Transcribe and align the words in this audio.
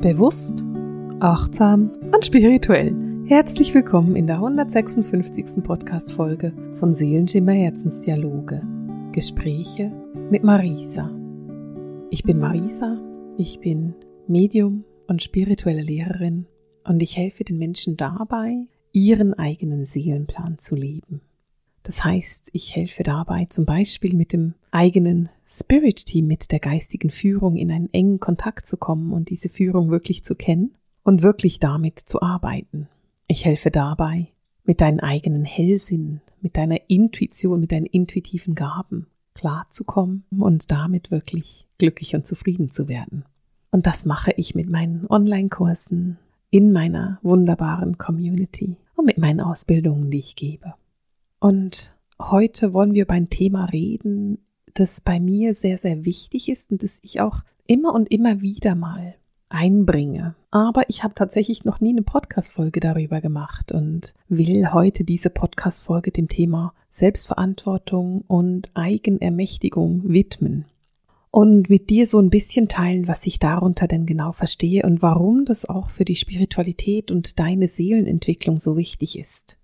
Bewusst, 0.00 0.64
achtsam 1.20 1.90
und 2.14 2.24
spirituell. 2.24 2.96
Herzlich 3.26 3.74
willkommen 3.74 4.16
in 4.16 4.26
der 4.26 4.36
156. 4.36 5.62
Podcast-Folge 5.62 6.54
von 6.76 6.94
Seelenschimmer 6.94 7.52
Herzensdialoge. 7.52 8.62
Gespräche 9.12 9.92
mit 10.30 10.42
Marisa. 10.42 11.10
Ich 12.08 12.22
bin 12.22 12.38
Marisa, 12.38 12.98
ich 13.36 13.60
bin 13.60 13.94
Medium 14.26 14.86
und 15.06 15.22
spirituelle 15.22 15.82
Lehrerin 15.82 16.46
und 16.84 17.02
ich 17.02 17.18
helfe 17.18 17.44
den 17.44 17.58
Menschen 17.58 17.98
dabei, 17.98 18.56
ihren 18.92 19.34
eigenen 19.34 19.84
Seelenplan 19.84 20.56
zu 20.56 20.76
leben. 20.76 21.20
Das 21.82 22.04
heißt, 22.04 22.50
ich 22.52 22.76
helfe 22.76 23.02
dabei 23.02 23.46
zum 23.46 23.64
Beispiel 23.64 24.14
mit 24.14 24.32
dem 24.32 24.54
eigenen 24.70 25.28
Spirit 25.46 26.06
Team, 26.06 26.26
mit 26.26 26.52
der 26.52 26.60
geistigen 26.60 27.10
Führung 27.10 27.56
in 27.56 27.70
einen 27.70 27.92
engen 27.92 28.20
Kontakt 28.20 28.66
zu 28.66 28.76
kommen 28.76 29.12
und 29.12 29.30
diese 29.30 29.48
Führung 29.48 29.90
wirklich 29.90 30.24
zu 30.24 30.34
kennen 30.34 30.74
und 31.02 31.22
wirklich 31.22 31.58
damit 31.58 31.98
zu 31.98 32.22
arbeiten. 32.22 32.88
Ich 33.26 33.44
helfe 33.44 33.70
dabei, 33.70 34.28
mit 34.64 34.80
deinen 34.80 35.00
eigenen 35.00 35.44
Hellsinn, 35.44 36.20
mit 36.40 36.56
deiner 36.56 36.78
Intuition, 36.88 37.60
mit 37.60 37.72
deinen 37.72 37.86
intuitiven 37.86 38.54
Gaben 38.54 39.06
klarzukommen 39.34 40.24
und 40.30 40.70
damit 40.70 41.10
wirklich 41.10 41.66
glücklich 41.78 42.14
und 42.14 42.26
zufrieden 42.26 42.70
zu 42.70 42.88
werden. 42.88 43.24
Und 43.70 43.86
das 43.86 44.04
mache 44.04 44.32
ich 44.36 44.54
mit 44.54 44.68
meinen 44.68 45.06
Online-Kursen, 45.08 46.18
in 46.50 46.72
meiner 46.72 47.18
wunderbaren 47.22 47.96
Community 47.96 48.76
und 48.96 49.06
mit 49.06 49.18
meinen 49.18 49.40
Ausbildungen, 49.40 50.10
die 50.10 50.18
ich 50.18 50.36
gebe. 50.36 50.74
Und 51.40 51.94
heute 52.20 52.74
wollen 52.74 52.94
wir 52.94 53.02
über 53.02 53.14
ein 53.14 53.30
Thema 53.30 53.64
reden, 53.64 54.38
das 54.74 55.00
bei 55.00 55.18
mir 55.18 55.54
sehr, 55.54 55.78
sehr 55.78 56.04
wichtig 56.04 56.48
ist 56.48 56.70
und 56.70 56.82
das 56.82 57.00
ich 57.02 57.20
auch 57.20 57.40
immer 57.66 57.94
und 57.94 58.12
immer 58.12 58.40
wieder 58.40 58.74
mal 58.74 59.14
einbringe. 59.48 60.34
Aber 60.50 60.88
ich 60.88 61.02
habe 61.02 61.14
tatsächlich 61.14 61.64
noch 61.64 61.80
nie 61.80 61.90
eine 61.90 62.02
Podcast-Folge 62.02 62.80
darüber 62.80 63.20
gemacht 63.20 63.72
und 63.72 64.14
will 64.28 64.72
heute 64.72 65.04
diese 65.04 65.30
Podcast-Folge 65.30 66.12
dem 66.12 66.28
Thema 66.28 66.74
Selbstverantwortung 66.90 68.22
und 68.26 68.70
Eigenermächtigung 68.74 70.02
widmen. 70.04 70.66
Und 71.32 71.70
mit 71.70 71.90
dir 71.90 72.08
so 72.08 72.18
ein 72.18 72.30
bisschen 72.30 72.68
teilen, 72.68 73.06
was 73.06 73.26
ich 73.26 73.38
darunter 73.38 73.86
denn 73.86 74.04
genau 74.04 74.32
verstehe 74.32 74.82
und 74.82 75.00
warum 75.00 75.44
das 75.44 75.64
auch 75.64 75.90
für 75.90 76.04
die 76.04 76.16
Spiritualität 76.16 77.12
und 77.12 77.38
deine 77.38 77.68
Seelenentwicklung 77.68 78.58
so 78.58 78.76
wichtig 78.76 79.16
ist. 79.16 79.59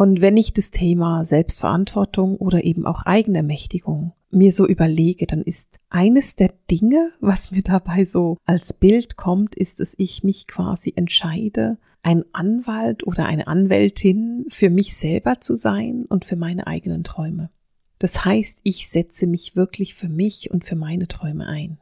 Und 0.00 0.22
wenn 0.22 0.38
ich 0.38 0.54
das 0.54 0.70
Thema 0.70 1.26
Selbstverantwortung 1.26 2.36
oder 2.36 2.64
eben 2.64 2.86
auch 2.86 3.02
Eigenermächtigung 3.02 4.14
mir 4.30 4.50
so 4.50 4.66
überlege, 4.66 5.26
dann 5.26 5.42
ist 5.42 5.78
eines 5.90 6.36
der 6.36 6.54
Dinge, 6.70 7.10
was 7.20 7.50
mir 7.50 7.60
dabei 7.60 8.06
so 8.06 8.38
als 8.46 8.72
Bild 8.72 9.18
kommt, 9.18 9.54
ist, 9.54 9.78
dass 9.78 9.94
ich 9.98 10.24
mich 10.24 10.46
quasi 10.46 10.94
entscheide, 10.96 11.76
ein 12.02 12.24
Anwalt 12.32 13.06
oder 13.06 13.26
eine 13.26 13.46
Anwältin 13.46 14.46
für 14.48 14.70
mich 14.70 14.96
selber 14.96 15.36
zu 15.36 15.54
sein 15.54 16.06
und 16.08 16.24
für 16.24 16.36
meine 16.36 16.66
eigenen 16.66 17.04
Träume. 17.04 17.50
Das 17.98 18.24
heißt, 18.24 18.60
ich 18.62 18.88
setze 18.88 19.26
mich 19.26 19.54
wirklich 19.54 19.94
für 19.94 20.08
mich 20.08 20.50
und 20.50 20.64
für 20.64 20.76
meine 20.76 21.08
Träume 21.08 21.46
ein. 21.46 21.76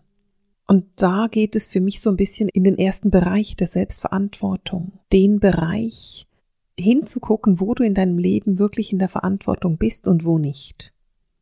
Und 0.66 0.86
da 0.96 1.28
geht 1.30 1.54
es 1.54 1.68
für 1.68 1.80
mich 1.80 2.00
so 2.00 2.10
ein 2.10 2.16
bisschen 2.16 2.48
in 2.48 2.64
den 2.64 2.78
ersten 2.78 3.12
Bereich 3.12 3.54
der 3.54 3.68
Selbstverantwortung, 3.68 4.94
den 5.12 5.38
Bereich, 5.38 6.27
hinzugucken, 6.78 7.60
wo 7.60 7.74
du 7.74 7.82
in 7.82 7.94
deinem 7.94 8.18
Leben 8.18 8.58
wirklich 8.58 8.92
in 8.92 8.98
der 8.98 9.08
Verantwortung 9.08 9.78
bist 9.78 10.08
und 10.08 10.24
wo 10.24 10.38
nicht. 10.38 10.92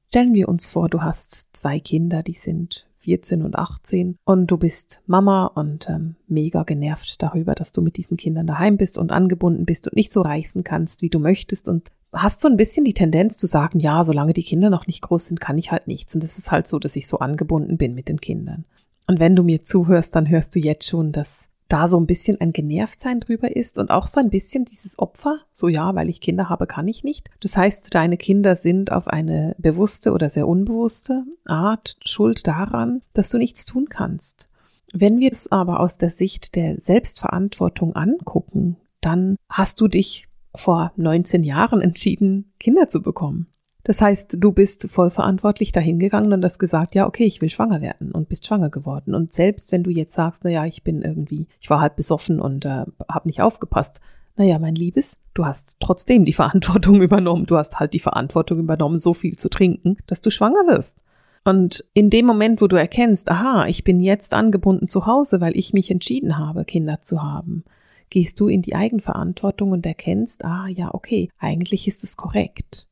Stellen 0.08 0.34
wir 0.34 0.48
uns 0.48 0.68
vor, 0.68 0.88
du 0.88 1.02
hast 1.02 1.48
zwei 1.52 1.78
Kinder, 1.78 2.22
die 2.22 2.32
sind 2.32 2.86
14 2.98 3.42
und 3.42 3.56
18 3.56 4.16
und 4.24 4.50
du 4.50 4.56
bist 4.56 5.00
Mama 5.06 5.46
und 5.46 5.88
ähm, 5.88 6.16
mega 6.26 6.64
genervt 6.64 7.22
darüber, 7.22 7.54
dass 7.54 7.70
du 7.70 7.82
mit 7.82 7.96
diesen 7.96 8.16
Kindern 8.16 8.46
daheim 8.46 8.76
bist 8.76 8.98
und 8.98 9.12
angebunden 9.12 9.64
bist 9.64 9.86
und 9.86 9.94
nicht 9.94 10.10
so 10.10 10.22
reisen 10.22 10.64
kannst, 10.64 11.02
wie 11.02 11.10
du 11.10 11.18
möchtest 11.18 11.68
und 11.68 11.92
hast 12.12 12.40
so 12.40 12.48
ein 12.48 12.56
bisschen 12.56 12.84
die 12.84 12.94
Tendenz 12.94 13.36
zu 13.36 13.46
sagen, 13.46 13.78
ja, 13.78 14.02
solange 14.02 14.32
die 14.32 14.42
Kinder 14.42 14.70
noch 14.70 14.86
nicht 14.86 15.02
groß 15.02 15.26
sind, 15.26 15.40
kann 15.40 15.58
ich 15.58 15.70
halt 15.70 15.86
nichts 15.86 16.14
und 16.14 16.24
es 16.24 16.38
ist 16.38 16.50
halt 16.50 16.66
so, 16.66 16.78
dass 16.78 16.96
ich 16.96 17.06
so 17.06 17.18
angebunden 17.18 17.76
bin 17.76 17.94
mit 17.94 18.08
den 18.08 18.20
Kindern. 18.20 18.64
Und 19.06 19.20
wenn 19.20 19.36
du 19.36 19.42
mir 19.42 19.62
zuhörst, 19.62 20.16
dann 20.16 20.28
hörst 20.28 20.54
du 20.56 20.58
jetzt 20.58 20.88
schon, 20.88 21.12
dass 21.12 21.48
da 21.68 21.88
so 21.88 21.98
ein 21.98 22.06
bisschen 22.06 22.40
ein 22.40 22.52
Genervtsein 22.52 23.20
drüber 23.20 23.54
ist 23.54 23.78
und 23.78 23.90
auch 23.90 24.06
so 24.06 24.20
ein 24.20 24.30
bisschen 24.30 24.64
dieses 24.64 24.98
Opfer, 24.98 25.38
so 25.52 25.68
ja, 25.68 25.94
weil 25.94 26.08
ich 26.08 26.20
Kinder 26.20 26.48
habe, 26.48 26.66
kann 26.66 26.88
ich 26.88 27.04
nicht. 27.04 27.30
Das 27.40 27.56
heißt, 27.56 27.94
deine 27.94 28.16
Kinder 28.16 28.56
sind 28.56 28.92
auf 28.92 29.08
eine 29.08 29.54
bewusste 29.58 30.12
oder 30.12 30.30
sehr 30.30 30.46
unbewusste 30.48 31.24
Art 31.44 31.96
schuld 32.04 32.46
daran, 32.46 33.02
dass 33.14 33.30
du 33.30 33.38
nichts 33.38 33.64
tun 33.64 33.88
kannst. 33.88 34.48
Wenn 34.92 35.18
wir 35.18 35.32
es 35.32 35.50
aber 35.50 35.80
aus 35.80 35.98
der 35.98 36.10
Sicht 36.10 36.54
der 36.54 36.80
Selbstverantwortung 36.80 37.96
angucken, 37.96 38.76
dann 39.00 39.36
hast 39.48 39.80
du 39.80 39.88
dich 39.88 40.28
vor 40.54 40.92
19 40.96 41.44
Jahren 41.44 41.80
entschieden, 41.80 42.52
Kinder 42.58 42.88
zu 42.88 43.02
bekommen. 43.02 43.48
Das 43.86 44.00
heißt, 44.00 44.38
du 44.40 44.50
bist 44.50 44.90
voll 44.90 45.10
verantwortlich 45.10 45.70
dahingegangen 45.70 46.32
und 46.32 46.44
hast 46.44 46.58
gesagt, 46.58 46.96
ja, 46.96 47.06
okay, 47.06 47.22
ich 47.22 47.40
will 47.40 47.50
schwanger 47.50 47.80
werden 47.80 48.10
und 48.10 48.28
bist 48.28 48.44
schwanger 48.44 48.68
geworden. 48.68 49.14
Und 49.14 49.32
selbst 49.32 49.70
wenn 49.70 49.84
du 49.84 49.90
jetzt 49.90 50.12
sagst, 50.12 50.42
na 50.42 50.50
ja, 50.50 50.64
ich 50.66 50.82
bin 50.82 51.02
irgendwie, 51.02 51.46
ich 51.60 51.70
war 51.70 51.80
halt 51.80 51.94
besoffen 51.94 52.40
und 52.40 52.64
äh, 52.64 52.84
habe 53.08 53.28
nicht 53.28 53.42
aufgepasst, 53.42 54.00
naja, 54.34 54.58
mein 54.58 54.74
Liebes, 54.74 55.18
du 55.34 55.46
hast 55.46 55.76
trotzdem 55.78 56.24
die 56.24 56.32
Verantwortung 56.32 57.00
übernommen. 57.00 57.46
Du 57.46 57.56
hast 57.56 57.78
halt 57.78 57.94
die 57.94 58.00
Verantwortung 58.00 58.58
übernommen, 58.58 58.98
so 58.98 59.14
viel 59.14 59.36
zu 59.36 59.48
trinken, 59.48 59.98
dass 60.08 60.20
du 60.20 60.30
schwanger 60.30 60.66
wirst. 60.66 60.96
Und 61.44 61.84
in 61.94 62.10
dem 62.10 62.26
Moment, 62.26 62.60
wo 62.60 62.66
du 62.66 62.74
erkennst, 62.74 63.30
aha, 63.30 63.66
ich 63.68 63.84
bin 63.84 64.00
jetzt 64.00 64.34
angebunden 64.34 64.88
zu 64.88 65.06
Hause, 65.06 65.40
weil 65.40 65.56
ich 65.56 65.72
mich 65.72 65.92
entschieden 65.92 66.38
habe, 66.38 66.64
Kinder 66.64 67.02
zu 67.02 67.22
haben, 67.22 67.62
gehst 68.10 68.40
du 68.40 68.48
in 68.48 68.62
die 68.62 68.74
Eigenverantwortung 68.74 69.70
und 69.70 69.86
erkennst, 69.86 70.44
ah 70.44 70.66
ja, 70.66 70.92
okay, 70.92 71.28
eigentlich 71.38 71.86
ist 71.86 72.02
es 72.02 72.16
korrekt. 72.16 72.88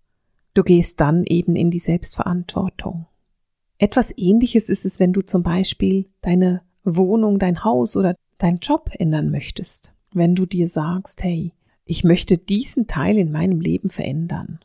Du 0.54 0.62
gehst 0.62 1.00
dann 1.00 1.24
eben 1.24 1.56
in 1.56 1.70
die 1.70 1.80
Selbstverantwortung. 1.80 3.06
Etwas 3.78 4.16
ähnliches 4.16 4.68
ist 4.68 4.84
es, 4.84 5.00
wenn 5.00 5.12
du 5.12 5.20
zum 5.22 5.42
Beispiel 5.42 6.06
deine 6.20 6.62
Wohnung, 6.84 7.40
dein 7.40 7.64
Haus 7.64 7.96
oder 7.96 8.14
deinen 8.38 8.58
Job 8.58 8.90
ändern 8.98 9.30
möchtest. 9.30 9.92
Wenn 10.12 10.36
du 10.36 10.46
dir 10.46 10.68
sagst, 10.68 11.24
hey, 11.24 11.52
ich 11.84 12.04
möchte 12.04 12.38
diesen 12.38 12.86
Teil 12.86 13.18
in 13.18 13.32
meinem 13.32 13.60
Leben 13.60 13.90
verändern. 13.90 14.60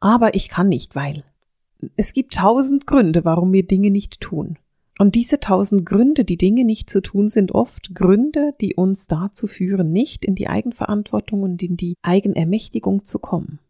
Aber 0.00 0.34
ich 0.34 0.48
kann 0.48 0.68
nicht, 0.68 0.96
weil 0.96 1.24
es 1.96 2.12
gibt 2.12 2.34
tausend 2.34 2.86
Gründe, 2.86 3.24
warum 3.24 3.52
wir 3.52 3.64
Dinge 3.64 3.90
nicht 3.90 4.20
tun. 4.20 4.58
Und 4.98 5.14
diese 5.14 5.38
tausend 5.38 5.86
Gründe, 5.86 6.24
die 6.24 6.36
Dinge 6.36 6.64
nicht 6.64 6.90
zu 6.90 7.00
tun, 7.00 7.28
sind 7.28 7.52
oft 7.52 7.94
Gründe, 7.94 8.54
die 8.60 8.74
uns 8.74 9.06
dazu 9.06 9.46
führen, 9.46 9.92
nicht 9.92 10.24
in 10.24 10.34
die 10.34 10.48
Eigenverantwortung 10.48 11.42
und 11.42 11.62
in 11.62 11.76
die 11.76 11.94
Eigenermächtigung 12.02 13.04
zu 13.04 13.20
kommen. 13.20 13.60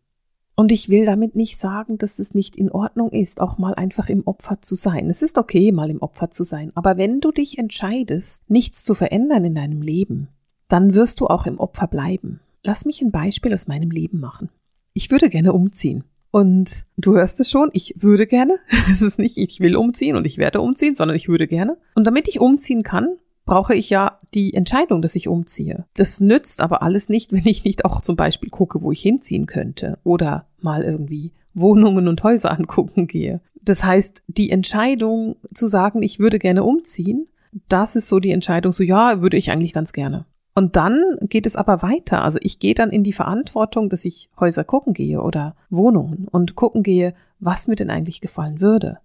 Und 0.59 0.73
ich 0.73 0.89
will 0.89 1.07
damit 1.07 1.37
nicht 1.37 1.57
sagen, 1.57 1.99
dass 1.99 2.19
es 2.19 2.35
nicht 2.35 2.57
in 2.57 2.69
Ordnung 2.69 3.13
ist, 3.13 3.41
auch 3.41 3.59
mal 3.59 3.75
einfach 3.75 4.09
im 4.09 4.27
Opfer 4.27 4.61
zu 4.61 4.75
sein. 4.75 5.09
Es 5.09 5.23
ist 5.23 5.39
okay, 5.39 5.71
mal 5.71 5.89
im 5.89 6.03
Opfer 6.03 6.33
zu 6.33 6.43
sein. 6.43 6.73
Aber 6.75 6.97
wenn 6.97 7.21
du 7.21 7.31
dich 7.31 7.59
entscheidest, 7.59 8.51
nichts 8.51 8.83
zu 8.83 8.95
verändern 8.95 9.45
in 9.45 9.55
deinem 9.55 9.83
Leben, 9.83 10.27
dann 10.67 10.97
wirst 10.97 11.21
du 11.21 11.29
auch 11.29 11.47
im 11.47 11.61
Opfer 11.61 11.87
bleiben. 11.87 12.41
Lass 12.65 12.87
mich 12.87 13.01
ein 13.03 13.13
Beispiel 13.13 13.55
aus 13.55 13.69
meinem 13.69 13.93
Leben 13.93 14.19
machen. 14.19 14.49
Ich 14.95 15.13
würde 15.13 15.29
gerne 15.29 15.53
umziehen. 15.53 16.03
Und 16.33 16.87
du 16.97 17.15
hörst 17.15 17.39
es 17.39 17.49
schon, 17.49 17.71
ich 17.73 17.95
würde 17.99 18.27
gerne. 18.27 18.59
Es 18.91 19.01
ist 19.01 19.21
nicht, 19.21 19.37
ich 19.37 19.61
will 19.61 19.77
umziehen 19.77 20.17
und 20.17 20.27
ich 20.27 20.39
werde 20.39 20.61
umziehen, 20.61 20.97
sondern 20.97 21.17
ich 21.17 21.29
würde 21.29 21.47
gerne. 21.47 21.79
Und 21.95 22.05
damit 22.05 22.27
ich 22.27 22.41
umziehen 22.41 22.83
kann, 22.83 23.17
brauche 23.49 23.75
ich 23.75 23.91
ja 23.91 24.19
die 24.35 24.55
Entscheidung, 24.55 25.03
dass 25.03 25.17
ich 25.17 25.27
umziehe. 25.27 25.87
Das 25.95 26.21
nützt 26.21 26.61
aber 26.61 26.83
alles 26.83 27.09
nicht, 27.09 27.33
wenn 27.33 27.47
ich 27.47 27.63
nicht 27.65 27.85
auch 27.85 28.01
zum 28.01 28.17
Beispiel 28.17 28.51
gucke, 28.51 28.83
wo 28.83 28.91
ich 28.91 29.01
hinziehen 29.01 29.47
könnte 29.47 29.99
oder 30.03 30.48
mal 30.63 30.83
irgendwie 30.83 31.33
Wohnungen 31.55 32.09
und 32.09 32.23
Häuser 32.23 32.51
angucken 32.59 33.07
gehe. 33.07 33.41
Das 33.63 33.85
heißt, 33.85 34.23
die 34.29 34.51
Entscheidung 34.51 35.37
zu 35.53 35.67
sagen, 35.67 36.03
ich 36.03 36.19
würde 36.19 36.39
gerne 36.39 36.65
umziehen, 36.65 37.29
das 37.69 37.97
ist 37.97 38.09
so 38.09 38.21
die 38.21 38.31
Entscheidung, 38.31 38.73
so 38.73 38.83
ja, 38.83 39.23
würde 39.23 39.37
ich 39.37 39.51
eigentlich 39.51 39.73
ganz 39.73 39.93
gerne. 39.93 40.27
Und 40.55 40.75
dann 40.75 41.03
geht 41.23 41.47
es 41.47 41.55
aber 41.55 41.83
weiter. 41.83 42.25
Also 42.25 42.39
ich 42.43 42.59
gehe 42.59 42.75
dann 42.75 42.91
in 42.91 43.05
die 43.05 43.13
Verantwortung, 43.13 43.89
dass 43.89 44.05
ich 44.05 44.29
Häuser 44.41 44.65
gucken 44.65 44.93
gehe 44.93 45.23
oder 45.23 45.55
Wohnungen 45.71 46.27
und 46.29 46.57
gucken 46.57 46.83
gehe, 46.83 47.15
was 47.39 47.69
mir 47.69 47.77
denn 47.77 47.91
eigentlich 47.91 48.21
gefallen 48.21 48.61
würde. 48.61 48.99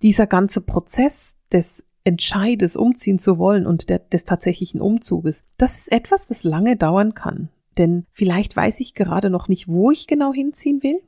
Dieser 0.00 0.26
ganze 0.26 0.60
Prozess 0.60 1.34
des 1.52 1.84
Entscheides, 2.04 2.76
umziehen 2.76 3.18
zu 3.18 3.38
wollen 3.38 3.66
und 3.66 3.88
der, 3.88 3.98
des 3.98 4.24
tatsächlichen 4.24 4.80
Umzuges, 4.80 5.44
das 5.56 5.76
ist 5.76 5.90
etwas, 5.90 6.30
was 6.30 6.44
lange 6.44 6.76
dauern 6.76 7.14
kann. 7.14 7.48
Denn 7.78 8.06
vielleicht 8.12 8.56
weiß 8.56 8.80
ich 8.80 8.94
gerade 8.94 9.30
noch 9.30 9.48
nicht, 9.48 9.68
wo 9.68 9.90
ich 9.90 10.06
genau 10.06 10.32
hinziehen 10.32 10.82
will. 10.82 11.00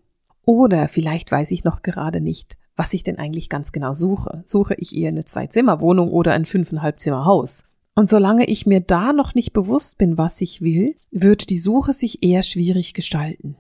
Oder 0.45 0.89
vielleicht 0.89 1.31
weiß 1.31 1.51
ich 1.51 1.65
noch 1.65 1.83
gerade 1.83 2.21
nicht, 2.21 2.59
was 2.77 2.93
ich 2.93 3.03
denn 3.03 3.19
eigentlich 3.19 3.49
ganz 3.49 3.73
genau 3.73 3.95
suche. 3.95 4.43
Suche 4.47 4.75
ich 4.75 4.95
eher 4.95 5.09
eine 5.09 5.25
Zwei-Zimmer-Wohnung 5.25 6.11
oder 6.11 6.33
ein 6.33 6.45
fünfeinhalb 6.45 7.01
Zimmer-Haus? 7.01 7.65
Und 7.95 8.11
solange 8.11 8.47
ich 8.47 8.67
mir 8.67 8.81
da 8.81 9.13
noch 9.13 9.35
nicht 9.35 9.53
bewusst 9.53 9.99
bin, 9.99 10.19
was 10.19 10.41
ich 10.41 10.61
will, 10.61 10.97
wird 11.11 11.49
die 11.51 11.59
Suche 11.59 11.93
sich 11.93 12.25
eher 12.25 12.43
schwierig 12.43 12.93
gestalten. 12.93 13.57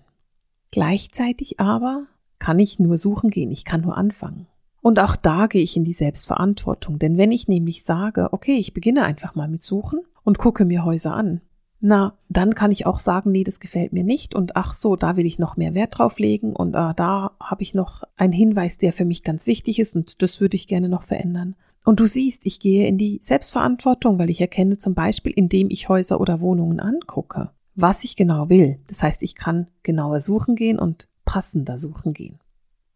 Gleichzeitig 0.73 1.61
aber 1.61 2.07
kann 2.41 2.59
ich 2.59 2.81
nur 2.81 2.99
suchen 2.99 3.31
gehen, 3.31 3.53
ich 3.53 3.65
kann 3.65 3.83
nur 3.83 3.97
anfangen. 3.97 4.49
Und 4.83 4.99
auch 4.99 5.17
da 5.17 5.47
gehe 5.47 5.62
ich 5.62 5.77
in 5.77 5.85
die 5.85 5.93
Selbstverantwortung. 5.93 6.99
Denn 6.99 7.17
wenn 7.17 7.33
ich 7.33 7.49
nämlich 7.49 7.85
sage, 7.85 8.33
okay, 8.33 8.57
ich 8.57 8.75
beginne 8.75 9.05
einfach 9.05 9.35
mal 9.35 9.49
mit 9.49 9.62
Suchen 9.62 10.00
und 10.25 10.39
gucke 10.39 10.65
mir 10.65 10.85
Häuser 10.85 11.15
an. 11.15 11.41
Na, 11.87 12.17
dann 12.31 12.55
kann 12.55 12.73
ich 12.73 12.87
auch 12.87 12.99
sagen, 12.99 13.31
nee, 13.31 13.45
das 13.45 13.61
gefällt 13.61 13.93
mir 13.93 14.05
nicht 14.05 14.35
und 14.35 14.57
ach 14.57 14.73
so, 14.73 14.97
da 14.97 15.19
will 15.19 15.27
ich 15.27 15.39
noch 15.39 15.59
mehr 15.59 15.75
Wert 15.75 15.99
drauf 15.99 16.19
legen 16.19 16.57
und 16.57 16.71
äh, 16.71 16.95
da 16.97 17.33
habe 17.39 17.63
ich 17.63 17.75
noch 17.75 18.05
einen 18.17 18.33
Hinweis, 18.33 18.79
der 18.79 18.95
für 18.95 19.05
mich 19.05 19.23
ganz 19.23 19.47
wichtig 19.47 19.79
ist 19.79 19.95
und 19.95 20.23
das 20.23 20.41
würde 20.41 20.57
ich 20.57 20.67
gerne 20.67 20.89
noch 20.89 21.03
verändern. 21.03 21.57
Und 21.85 22.01
du 22.01 22.07
siehst, 22.07 22.47
ich 22.47 22.59
gehe 22.59 22.87
in 22.87 22.97
die 22.97 23.19
Selbstverantwortung, 23.21 24.19
weil 24.19 24.31
ich 24.31 24.41
erkenne 24.41 24.79
zum 24.79 24.95
Beispiel, 24.95 25.33
indem 25.37 25.69
ich 25.69 25.91
Häuser 25.91 26.23
oder 26.23 26.41
Wohnungen 26.41 26.81
angucke, 26.81 27.51
was 27.75 28.03
ich 28.03 28.17
genau 28.17 28.49
will. 28.49 28.79
Das 28.87 29.03
heißt, 29.03 29.23
ich 29.23 29.35
kann 29.35 29.67
genauer 29.83 30.23
suchen 30.23 30.57
gehen 30.57 30.79
und 30.79 31.11
passender 31.27 31.77
suchen 31.77 32.15
gehen. 32.15 32.39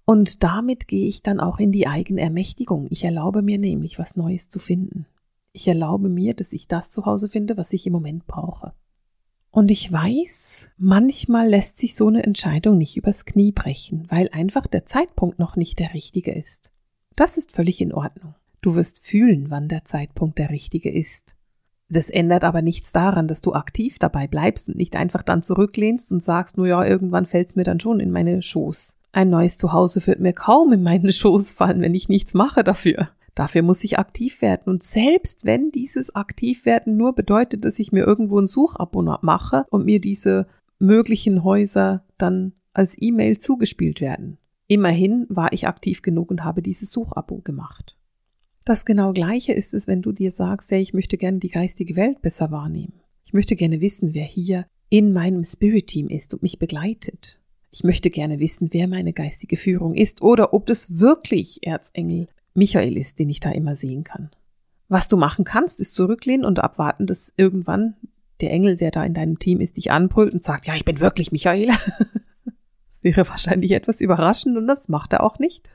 Und 0.07 0.43
damit 0.43 0.89
gehe 0.89 1.09
ich 1.09 1.23
dann 1.23 1.41
auch 1.41 1.59
in 1.59 1.73
die 1.73 1.87
eigene 1.89 2.23
Ermächtigung. 2.23 2.87
Ich 2.89 3.05
erlaube 3.05 3.43
mir 3.43 3.59
nämlich, 3.59 3.99
was 3.99 4.17
Neues 4.17 4.49
zu 4.49 4.59
finden. 4.59 5.05
Ich 5.59 5.67
erlaube 5.67 6.09
mir, 6.09 6.35
dass 6.35 6.53
ich 6.53 6.69
das 6.69 6.89
zu 6.89 7.05
Hause 7.05 7.29
finde, 7.29 7.57
was 7.57 7.73
ich 7.73 7.85
im 7.85 7.93
Moment 7.93 8.29
brauche. 8.29 8.75
Und 9.51 9.73
ich 9.73 9.91
weiß, 9.91 10.71
manchmal 10.77 11.49
lässt 11.49 11.79
sich 11.79 11.97
so 11.97 12.07
eine 12.07 12.23
Entscheidung 12.23 12.79
nicht 12.79 12.97
übers 12.97 13.25
Knie 13.25 13.51
brechen, 13.51 14.07
weil 14.09 14.29
einfach 14.29 14.69
der 14.69 14.87
Zeitpunkt 14.87 15.41
noch 15.41 15.57
nicht 15.57 15.81
der 15.81 15.95
richtige 15.95 16.33
ist. 16.33 16.71
Das 17.17 17.37
ist 17.37 17.51
völlig 17.51 17.81
in 17.81 17.93
Ordnung. 17.93 18.37
Du 18.61 18.77
wirst 18.77 19.05
fühlen, 19.05 19.51
wann 19.51 19.67
der 19.67 19.85
Zeitpunkt 19.85 20.39
der 20.39 20.51
richtige 20.51 20.93
ist. 20.93 21.35
Das 21.89 22.09
ändert 22.09 22.45
aber 22.45 22.63
nichts 22.63 22.93
daran, 22.93 23.27
dass 23.27 23.41
du 23.41 23.53
aktiv 23.53 23.99
dabei 23.99 24.29
bleibst 24.29 24.69
und 24.69 24.77
nicht 24.77 24.95
einfach 24.95 25.25
dann 25.25 25.43
zurücklehnst 25.43 26.13
und 26.13 26.23
sagst, 26.23 26.57
nur 26.57 26.69
ja, 26.69 26.85
irgendwann 26.85 27.27
fällt's 27.27 27.57
mir 27.57 27.65
dann 27.65 27.81
schon 27.81 27.99
in 27.99 28.13
meine 28.13 28.43
Schoß. 28.43 28.97
Ein 29.11 29.31
neues 29.31 29.59
Zuhause 29.59 30.07
wird 30.07 30.21
mir 30.21 30.35
kaum 30.35 30.73
in 30.73 30.85
meine 30.85 31.13
Schoß 31.13 31.51
fallen, 31.51 31.81
wenn 31.81 31.97
ich 31.97 32.09
nichts 32.09 32.33
mache 32.33 32.63
dafür. 32.63 33.09
Dafür 33.39 33.63
muss 33.63 33.85
ich 33.85 34.01
aktiv 34.01 34.43
werden. 34.43 34.65
Und 34.67 34.83
selbst 34.83 35.45
wenn 35.45 35.71
dieses 35.71 36.13
Aktivwerden 36.13 36.97
nur 36.97 37.15
bedeutet, 37.15 37.65
dass 37.65 37.79
ich 37.79 37.93
mir 37.93 38.05
irgendwo 38.05 38.41
ein 38.41 38.49
Suchabo 38.49 39.01
mache 39.23 39.65
und 39.71 39.85
mir 39.85 40.01
diese 40.01 40.49
möglichen 40.81 41.45
Häuser 41.45 42.05
dann 42.19 42.55
als 42.73 43.01
E-Mail 43.01 43.39
zugespielt 43.39 44.01
werden. 44.01 44.39
Immerhin 44.67 45.25
war 45.29 45.53
ich 45.53 45.69
aktiv 45.69 46.03
genug 46.03 46.33
und 46.33 46.43
habe 46.43 46.63
dieses 46.63 46.91
Suchabo 46.91 47.39
gemacht. 47.43 47.97
Das 48.65 48.85
genau 48.85 49.13
gleiche 49.13 49.53
ist 49.53 49.73
es, 49.73 49.87
wenn 49.87 50.03
du 50.03 50.11
dir 50.11 50.33
sagst, 50.33 50.73
ja, 50.73 50.79
ich 50.79 50.93
möchte 50.93 51.17
gerne 51.17 51.39
die 51.39 51.51
geistige 51.51 51.95
Welt 51.95 52.21
besser 52.21 52.51
wahrnehmen. 52.51 52.95
Ich 53.25 53.35
möchte 53.35 53.55
gerne 53.55 53.81
wissen, 53.81 54.15
wer 54.15 54.25
hier 54.25 54.67
in 54.89 55.13
meinem 55.13 55.45
Spirit-Team 55.45 56.09
ist 56.09 56.35
und 56.35 56.43
mich 56.43 56.59
begleitet. 56.59 57.41
Ich 57.71 57.85
möchte 57.85 58.11
gerne 58.11 58.41
wissen, 58.41 58.71
wer 58.73 58.89
meine 58.89 59.13
geistige 59.13 59.57
Führung 59.57 59.95
ist 59.95 60.23
oder 60.23 60.53
ob 60.55 60.67
das 60.67 60.99
wirklich 60.99 61.65
Erzengel 61.65 62.27
Michael 62.55 62.97
ist, 62.97 63.19
den 63.19 63.29
ich 63.29 63.41
da 63.41 63.51
immer 63.51 63.77
sehen 63.77 64.05
kann. 64.05 64.31
Was 64.89 65.09
du 65.09 65.17
machen 65.17 65.45
kannst, 65.45 65.81
ist 65.81 65.95
zurücklehnen 65.95 66.47
und 66.47 66.61
abwarten, 66.61 67.07
dass 67.07 67.33
irgendwann 67.37 67.95
der 68.41 68.51
Engel, 68.53 68.77
der 68.77 68.91
da 68.91 69.05
in 69.05 69.15
deinem 69.15 69.39
Team 69.39 69.61
ist, 69.61 69.77
dich 69.77 69.91
anbrüllt 69.91 70.33
und 70.33 70.43
sagt, 70.43 70.67
ja, 70.67 70.75
ich 70.75 70.85
bin 70.85 71.01
wirklich 71.01 71.33
Michael. 71.33 71.67
das 72.45 73.03
wäre 73.03 73.29
wahrscheinlich 73.29 73.73
etwas 73.73 74.01
überraschend 74.01 74.57
und 74.57 74.67
das 74.67 74.89
macht 74.89 75.13
er 75.13 75.23
auch 75.23 75.39
nicht. 75.39 75.69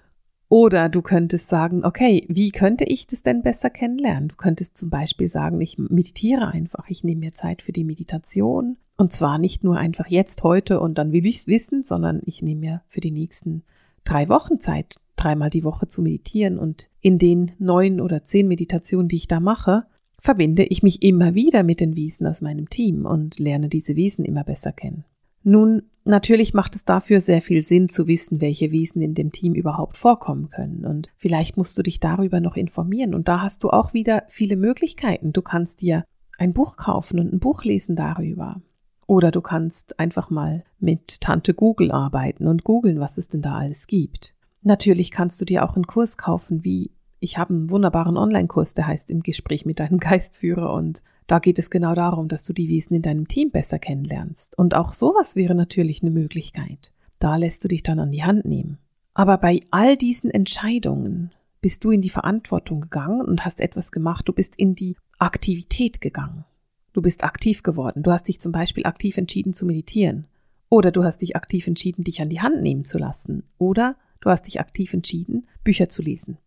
Oder 0.49 0.87
du 0.89 1.01
könntest 1.01 1.47
sagen, 1.47 1.83
okay, 1.83 2.25
wie 2.29 2.51
könnte 2.51 2.83
ich 2.83 3.07
das 3.07 3.23
denn 3.23 3.41
besser 3.41 3.69
kennenlernen? 3.69 4.29
Du 4.29 4.35
könntest 4.35 4.77
zum 4.77 4.89
Beispiel 4.89 5.27
sagen, 5.27 5.59
ich 5.61 5.77
meditiere 5.77 6.47
einfach, 6.47 6.89
ich 6.89 7.03
nehme 7.03 7.21
mir 7.21 7.31
Zeit 7.31 7.61
für 7.61 7.71
die 7.71 7.83
Meditation. 7.83 8.77
Und 8.95 9.11
zwar 9.11 9.39
nicht 9.39 9.63
nur 9.63 9.77
einfach 9.77 10.07
jetzt, 10.07 10.43
heute 10.43 10.79
und 10.79 10.97
dann 10.97 11.11
will 11.11 11.25
ich 11.25 11.37
es 11.37 11.47
wissen, 11.47 11.83
sondern 11.83 12.21
ich 12.25 12.41
nehme 12.43 12.59
mir 12.59 12.81
für 12.87 13.01
die 13.01 13.11
nächsten 13.11 13.63
drei 14.03 14.29
Wochen 14.29 14.59
Zeit, 14.59 14.99
dreimal 15.15 15.49
die 15.49 15.63
Woche 15.63 15.87
zu 15.87 16.01
meditieren 16.01 16.57
und 16.57 16.89
in 17.01 17.17
den 17.17 17.51
neun 17.59 18.01
oder 18.01 18.23
zehn 18.23 18.47
Meditationen, 18.47 19.07
die 19.07 19.17
ich 19.17 19.27
da 19.27 19.39
mache, 19.39 19.85
verbinde 20.19 20.63
ich 20.63 20.83
mich 20.83 21.03
immer 21.03 21.35
wieder 21.35 21.63
mit 21.63 21.79
den 21.79 21.95
Wesen 21.95 22.25
aus 22.27 22.41
meinem 22.41 22.69
Team 22.69 23.05
und 23.05 23.39
lerne 23.39 23.69
diese 23.69 23.95
Wesen 23.95 24.23
immer 24.23 24.43
besser 24.43 24.71
kennen. 24.71 25.03
Nun, 25.43 25.83
natürlich 26.05 26.53
macht 26.53 26.75
es 26.75 26.85
dafür 26.85 27.19
sehr 27.19 27.41
viel 27.41 27.61
Sinn 27.61 27.89
zu 27.89 28.07
wissen, 28.07 28.39
welche 28.39 28.71
Wesen 28.71 29.01
in 29.01 29.13
dem 29.13 29.33
Team 29.33 29.53
überhaupt 29.53 29.97
vorkommen 29.97 30.49
können. 30.49 30.85
Und 30.85 31.11
vielleicht 31.17 31.57
musst 31.57 31.77
du 31.77 31.83
dich 31.83 31.99
darüber 31.99 32.39
noch 32.39 32.55
informieren. 32.55 33.13
Und 33.13 33.27
da 33.27 33.41
hast 33.41 33.63
du 33.63 33.69
auch 33.69 33.93
wieder 33.93 34.23
viele 34.29 34.55
Möglichkeiten. 34.55 35.33
Du 35.33 35.41
kannst 35.41 35.81
dir 35.81 36.05
ein 36.37 36.53
Buch 36.53 36.77
kaufen 36.77 37.19
und 37.19 37.33
ein 37.33 37.39
Buch 37.39 37.65
lesen 37.65 37.97
darüber. 37.97 38.61
Oder 39.05 39.31
du 39.31 39.41
kannst 39.41 39.99
einfach 39.99 40.29
mal 40.29 40.63
mit 40.79 41.19
Tante 41.19 41.53
Google 41.53 41.91
arbeiten 41.91 42.47
und 42.47 42.63
googeln, 42.63 43.01
was 43.01 43.17
es 43.17 43.27
denn 43.27 43.41
da 43.41 43.57
alles 43.57 43.87
gibt. 43.87 44.32
Natürlich 44.63 45.11
kannst 45.11 45.39
du 45.41 45.45
dir 45.45 45.63
auch 45.63 45.75
einen 45.75 45.87
Kurs 45.87 46.17
kaufen, 46.17 46.63
wie 46.63 46.91
ich 47.19 47.37
habe 47.37 47.53
einen 47.53 47.69
wunderbaren 47.69 48.17
Online-Kurs, 48.17 48.73
der 48.73 48.87
heißt 48.87 49.09
im 49.11 49.21
Gespräch 49.21 49.65
mit 49.65 49.79
deinem 49.79 49.99
Geistführer 49.99 50.73
und 50.73 51.03
da 51.27 51.39
geht 51.39 51.57
es 51.57 51.69
genau 51.69 51.95
darum, 51.95 52.27
dass 52.27 52.43
du 52.43 52.51
die 52.51 52.67
Wesen 52.67 52.95
in 52.95 53.01
deinem 53.01 53.27
Team 53.27 53.49
besser 53.51 53.79
kennenlernst. 53.79 54.57
Und 54.57 54.75
auch 54.75 54.91
sowas 54.91 55.35
wäre 55.35 55.55
natürlich 55.55 56.01
eine 56.01 56.11
Möglichkeit. 56.11 56.91
Da 57.19 57.37
lässt 57.37 57.63
du 57.63 57.69
dich 57.69 57.83
dann 57.83 57.99
an 57.99 58.11
die 58.11 58.23
Hand 58.23 58.43
nehmen. 58.43 58.77
Aber 59.13 59.37
bei 59.37 59.61
all 59.71 59.95
diesen 59.95 60.29
Entscheidungen 60.29 61.31
bist 61.61 61.83
du 61.85 61.91
in 61.91 62.01
die 62.01 62.09
Verantwortung 62.09 62.81
gegangen 62.81 63.21
und 63.21 63.45
hast 63.45 63.61
etwas 63.61 63.93
gemacht. 63.93 64.27
Du 64.27 64.33
bist 64.33 64.57
in 64.57 64.75
die 64.75 64.97
Aktivität 65.17 66.01
gegangen. 66.01 66.43
Du 66.91 67.01
bist 67.01 67.23
aktiv 67.23 67.63
geworden. 67.63 68.03
Du 68.03 68.11
hast 68.11 68.27
dich 68.27 68.41
zum 68.41 68.51
Beispiel 68.51 68.85
aktiv 68.85 69.17
entschieden 69.17 69.53
zu 69.53 69.65
meditieren. 69.65 70.27
Oder 70.67 70.91
du 70.91 71.05
hast 71.05 71.21
dich 71.21 71.37
aktiv 71.37 71.67
entschieden, 71.67 72.03
dich 72.03 72.21
an 72.21 72.29
die 72.29 72.41
Hand 72.41 72.61
nehmen 72.61 72.83
zu 72.83 72.97
lassen. 72.97 73.43
Oder 73.57 73.95
Du 74.23 74.29
hast 74.29 74.43
dich 74.43 74.61
aktiv 74.61 74.93
entschieden, 74.93 75.49
Bücher 75.65 75.89
zu 75.89 76.01
lesen. 76.01 76.37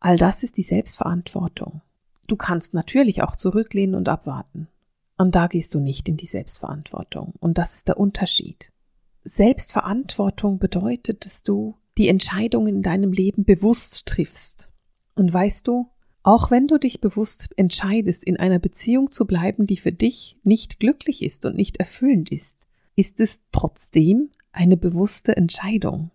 All 0.00 0.16
das 0.16 0.42
ist 0.42 0.56
die 0.56 0.64
Selbstverantwortung. 0.64 1.80
Du 2.26 2.34
kannst 2.34 2.74
natürlich 2.74 3.22
auch 3.22 3.36
zurücklehnen 3.36 3.94
und 3.94 4.08
abwarten. 4.08 4.66
Und 5.16 5.36
da 5.36 5.46
gehst 5.46 5.76
du 5.76 5.78
nicht 5.78 6.08
in 6.08 6.16
die 6.16 6.26
Selbstverantwortung. 6.26 7.34
Und 7.38 7.56
das 7.56 7.76
ist 7.76 7.86
der 7.86 8.00
Unterschied. 8.00 8.72
Selbstverantwortung 9.22 10.58
bedeutet, 10.58 11.24
dass 11.24 11.44
du 11.44 11.76
die 11.98 12.08
Entscheidungen 12.08 12.74
in 12.74 12.82
deinem 12.82 13.12
Leben 13.12 13.44
bewusst 13.44 14.06
triffst. 14.06 14.68
Und 15.14 15.32
weißt 15.32 15.68
du, 15.68 15.88
auch 16.24 16.50
wenn 16.50 16.66
du 16.66 16.78
dich 16.78 17.00
bewusst 17.00 17.56
entscheidest, 17.56 18.24
in 18.24 18.38
einer 18.38 18.58
Beziehung 18.58 19.12
zu 19.12 19.24
bleiben, 19.24 19.66
die 19.66 19.76
für 19.76 19.92
dich 19.92 20.36
nicht 20.42 20.80
glücklich 20.80 21.22
ist 21.22 21.46
und 21.46 21.54
nicht 21.54 21.76
erfüllend 21.76 22.32
ist, 22.32 22.66
ist 22.96 23.20
es 23.20 23.40
trotzdem 23.52 24.30
eine 24.50 24.76
bewusste 24.76 25.36
Entscheidung. 25.36 26.10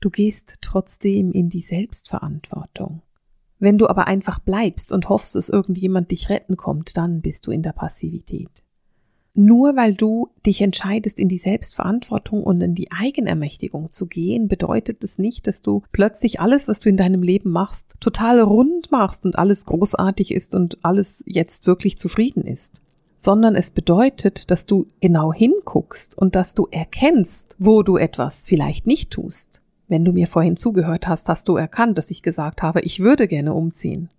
Du 0.00 0.10
gehst 0.10 0.58
trotzdem 0.60 1.32
in 1.32 1.48
die 1.48 1.60
Selbstverantwortung. 1.60 3.02
Wenn 3.58 3.78
du 3.78 3.88
aber 3.88 4.06
einfach 4.06 4.38
bleibst 4.38 4.92
und 4.92 5.08
hoffst, 5.08 5.34
dass 5.34 5.48
irgendjemand 5.48 6.12
dich 6.12 6.28
retten 6.28 6.56
kommt, 6.56 6.96
dann 6.96 7.20
bist 7.20 7.46
du 7.46 7.50
in 7.50 7.62
der 7.62 7.72
Passivität. 7.72 8.62
Nur 9.34 9.76
weil 9.76 9.94
du 9.94 10.28
dich 10.46 10.60
entscheidest, 10.60 11.18
in 11.18 11.28
die 11.28 11.38
Selbstverantwortung 11.38 12.44
und 12.44 12.60
in 12.60 12.76
die 12.76 12.92
Eigenermächtigung 12.92 13.90
zu 13.90 14.06
gehen, 14.06 14.46
bedeutet 14.46 15.02
es 15.02 15.16
das 15.16 15.18
nicht, 15.18 15.48
dass 15.48 15.60
du 15.62 15.82
plötzlich 15.90 16.40
alles, 16.40 16.68
was 16.68 16.78
du 16.78 16.88
in 16.88 16.96
deinem 16.96 17.22
Leben 17.22 17.50
machst, 17.50 17.96
total 17.98 18.40
rund 18.40 18.92
machst 18.92 19.26
und 19.26 19.36
alles 19.36 19.64
großartig 19.64 20.32
ist 20.32 20.54
und 20.54 20.78
alles 20.82 21.24
jetzt 21.26 21.66
wirklich 21.66 21.98
zufrieden 21.98 22.42
ist. 22.42 22.82
Sondern 23.16 23.56
es 23.56 23.72
bedeutet, 23.72 24.50
dass 24.52 24.64
du 24.64 24.86
genau 25.00 25.32
hinguckst 25.32 26.16
und 26.16 26.36
dass 26.36 26.54
du 26.54 26.68
erkennst, 26.70 27.56
wo 27.58 27.82
du 27.82 27.96
etwas 27.96 28.44
vielleicht 28.44 28.86
nicht 28.86 29.10
tust 29.10 29.62
wenn 29.88 30.04
du 30.04 30.12
mir 30.12 30.26
vorhin 30.26 30.56
zugehört 30.56 31.08
hast, 31.08 31.28
hast 31.28 31.48
du 31.48 31.56
erkannt, 31.56 31.98
dass 31.98 32.10
ich 32.10 32.22
gesagt 32.22 32.62
habe, 32.62 32.80
ich 32.82 33.00
würde 33.00 33.26
gerne 33.26 33.54
umziehen. 33.54 34.10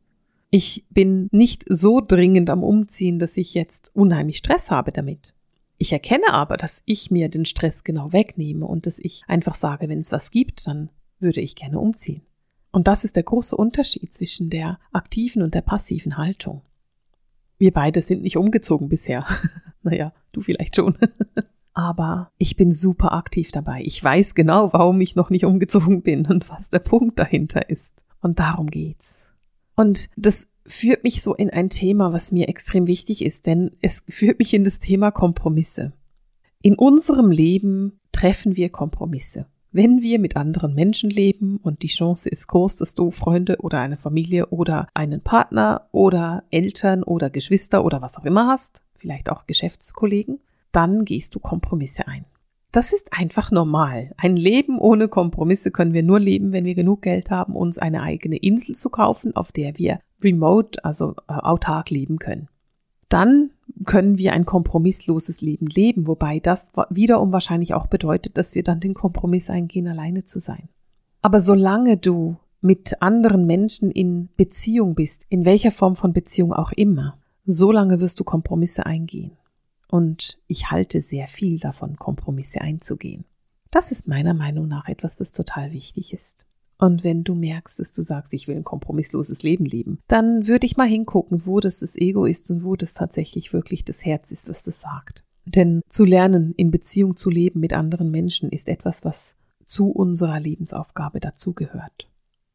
Ich 0.50 0.86
bin 0.90 1.30
nicht 1.32 1.64
so 1.68 2.02
dringend 2.02 2.50
am 2.50 2.64
Umziehen, 2.64 3.20
dass 3.20 3.38
ich 3.38 3.54
jetzt 3.54 3.92
unheimlich 3.94 4.38
Stress 4.38 4.72
habe 4.72 4.92
damit. 4.92 5.36
Ich 5.78 5.94
erkenne 5.94 6.34
aber, 6.34 6.58
dass 6.58 6.82
ich 6.86 7.12
mir 7.12 7.30
den 7.30 7.46
Stress 7.46 7.84
genau 7.84 8.12
wegnehme 8.12 8.66
und 8.66 8.88
dass 8.88 9.00
ich 9.00 9.22
einfach 9.28 9.56
sage, 9.56 9.88
wenn 9.88 10.00
es 10.00 10.12
was 10.12 10.32
gibt, 10.32 10.68
dann 10.68 10.90
würde 11.20 11.40
ich 11.40 11.56
gerne 11.56 11.80
umziehen. 11.80 12.24
Und 12.72 12.88
das 12.88 13.04
ist 13.04 13.16
der 13.16 13.24
große 13.24 13.56
Unterschied 13.56 14.14
zwischen 14.14 14.50
der 14.50 14.80
aktiven 14.92 15.42
und 15.42 15.54
der 15.54 15.62
passiven 15.62 16.18
Haltung. 16.18 16.64
Wir 17.58 17.72
beide 17.72 18.02
sind 18.02 18.24
nicht 18.24 18.38
umgezogen 18.38 18.90
bisher. 18.90 19.26
naja, 19.84 20.14
du 20.34 20.42
vielleicht 20.42 20.76
schon. 20.76 20.98
aber 21.74 22.32
ich 22.38 22.56
bin 22.56 22.74
super 22.74 23.14
aktiv 23.14 23.52
dabei. 23.52 23.82
Ich 23.84 24.04
weiß 24.04 24.36
genau, 24.36 24.74
warum 24.74 25.00
ich 25.02 25.16
noch 25.16 25.30
nicht 25.30 25.46
umgezogen 25.46 26.02
bin 26.02 26.26
und 26.26 26.50
was 26.50 26.70
der 26.70 26.80
Punkt 26.80 27.20
dahinter 27.20 27.70
ist. 27.70 28.04
Und 28.22 28.40
darum 28.40 28.68
geht's. 28.68 29.28
Und 29.76 30.10
das 30.18 30.48
führt 30.66 31.04
mich 31.04 31.22
so 31.24 31.34
in 31.34 31.50
ein 31.50 31.70
Thema, 31.70 32.14
was 32.14 32.32
mir 32.32 32.50
extrem 32.50 32.86
wichtig 32.88 33.24
ist, 33.24 33.46
denn 33.46 33.72
es 33.82 34.04
führt 34.10 34.40
mich 34.40 34.54
in 34.54 34.64
das 34.64 34.80
Thema 34.80 35.12
Kompromisse. 35.12 35.94
In 36.62 36.76
unserem 36.76 37.32
Leben 37.32 38.00
treffen 38.12 38.56
wir 38.56 38.70
Kompromisse. 38.70 39.46
Wenn 39.72 40.02
wir 40.02 40.20
mit 40.20 40.36
anderen 40.36 40.74
Menschen 40.74 41.10
leben 41.10 41.58
und 41.58 41.84
die 41.84 41.88
Chance 41.88 42.28
ist 42.28 42.48
groß, 42.48 42.78
dass 42.78 42.96
du 42.96 43.12
Freunde 43.12 43.58
oder 43.60 43.80
eine 43.80 43.98
Familie 43.98 44.48
oder 44.48 44.88
einen 44.96 45.22
Partner 45.22 45.88
oder 45.92 46.44
Eltern 46.50 47.04
oder 47.04 47.30
Geschwister 47.30 47.86
oder 47.86 48.02
was 48.02 48.18
auch 48.18 48.26
immer 48.26 48.48
hast, 48.48 48.84
vielleicht 48.96 49.30
auch 49.30 49.46
Geschäftskollegen, 49.46 50.40
dann 50.72 51.06
gehst 51.06 51.36
du 51.36 51.40
Kompromisse 51.40 52.08
ein. 52.08 52.26
Das 52.72 52.94
ist 52.94 53.14
einfach 53.14 53.50
normal. 53.52 54.14
Ein 54.18 54.36
Leben 54.36 54.78
ohne 54.78 55.08
Kompromisse 55.08 55.72
können 55.72 55.94
wir 55.94 56.04
nur 56.04 56.20
leben, 56.20 56.52
wenn 56.52 56.66
wir 56.66 56.76
genug 56.76 57.02
Geld 57.02 57.32
haben, 57.32 57.56
uns 57.56 57.80
eine 57.80 58.04
eigene 58.04 58.38
Insel 58.38 58.76
zu 58.76 58.90
kaufen, 58.90 59.36
auf 59.36 59.52
der 59.52 59.78
wir 59.80 60.00
remote, 60.22 60.84
also 60.86 61.16
äh, 61.28 61.34
autark 61.34 61.90
leben 61.90 62.20
können. 62.20 62.48
dann 63.10 63.50
können 63.86 64.18
wir 64.18 64.34
ein 64.34 64.46
kompromissloses 64.46 65.42
Leben 65.42 65.66
leben, 65.66 66.08
wobei 66.08 66.40
das 66.40 66.72
wiederum 66.90 67.32
wahrscheinlich 67.32 67.74
auch 67.74 67.88
bedeutet, 67.88 68.38
dass 68.38 68.56
wir 68.56 68.64
dann 68.64 68.80
den 68.80 68.94
Kompromiss 68.94 69.50
eingehen, 69.50 69.88
alleine 69.88 70.26
zu 70.26 70.40
sein. 70.40 70.70
Aber 71.22 71.42
solange 71.42 71.98
du 71.98 72.38
mit 72.62 73.02
anderen 73.02 73.46
Menschen 73.46 73.90
in 73.90 74.30
Beziehung 74.38 74.96
bist, 74.96 75.26
in 75.30 75.46
welcher 75.46 75.72
Form 75.72 75.96
von 75.96 76.14
Beziehung 76.14 76.54
auch 76.54 76.72
immer, 76.72 77.18
solange 77.46 78.00
wirst 78.00 78.20
du 78.20 78.24
Kompromisse 78.24 78.86
eingehen. 78.86 79.32
Und 79.90 80.40
ich 80.48 80.72
halte 80.72 81.02
sehr 81.02 81.28
viel 81.28 81.60
davon, 81.60 81.98
Kompromisse 81.98 82.62
einzugehen. 82.62 83.26
Das 83.72 83.92
ist 83.92 84.08
meiner 84.08 84.34
Meinung 84.34 84.68
nach 84.68 84.88
etwas, 84.88 85.20
was 85.20 85.32
total 85.32 85.72
wichtig 85.72 86.14
ist. 86.14 86.46
Und 86.78 87.04
wenn 87.04 87.24
du 87.24 87.36
merkst, 87.36 87.80
dass 87.80 87.92
du 87.92 88.02
sagst, 88.02 88.34
ich 88.34 88.48
will 88.48 88.56
ein 88.56 88.64
kompromissloses 88.64 89.44
Leben 89.44 89.66
leben, 89.66 90.00
dann 90.08 90.48
würde 90.48 90.66
ich 90.66 90.78
mal 90.78 90.88
hingucken, 90.88 91.46
wo 91.46 91.60
das 91.60 91.80
das 91.80 91.98
Ego 91.98 92.26
ist 92.26 92.50
und 92.52 92.64
wo 92.64 92.76
das 92.76 92.94
tatsächlich 92.94 93.52
wirklich 93.52 93.84
das 93.84 94.06
Herz 94.06 94.32
ist, 94.32 94.48
was 94.48 94.64
das 94.64 94.80
sagt. 94.80 95.26
Denn 95.46 95.82
zu 95.90 96.06
lernen, 96.06 96.54
in 96.56 96.72
Beziehung 96.72 97.18
zu 97.18 97.30
leben 97.30 97.60
mit 97.60 97.74
anderen 97.74 98.12
Menschen, 98.12 98.50
ist 98.50 98.70
etwas, 98.70 99.04
was 99.04 99.36
zu 99.66 99.90
unserer 99.90 100.40
Lebensaufgabe 100.40 101.20
dazugehört. 101.20 102.08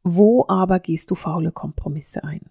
Wo 0.03 0.47
aber 0.49 0.81
gehst 0.81 1.11
du 1.11 1.15
faule 1.15 1.53
Kompromisse 1.53 2.25
ein? 2.25 2.43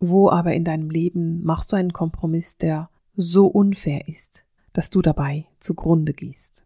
Wo 0.00 0.30
aber 0.30 0.52
in 0.52 0.64
deinem 0.64 0.90
Leben 0.90 1.42
machst 1.44 1.72
du 1.72 1.76
einen 1.76 1.92
Kompromiss, 1.92 2.56
der 2.56 2.90
so 3.14 3.46
unfair 3.46 4.08
ist, 4.08 4.46
dass 4.72 4.90
du 4.90 5.02
dabei 5.02 5.46
zugrunde 5.58 6.12
gehst? 6.12 6.64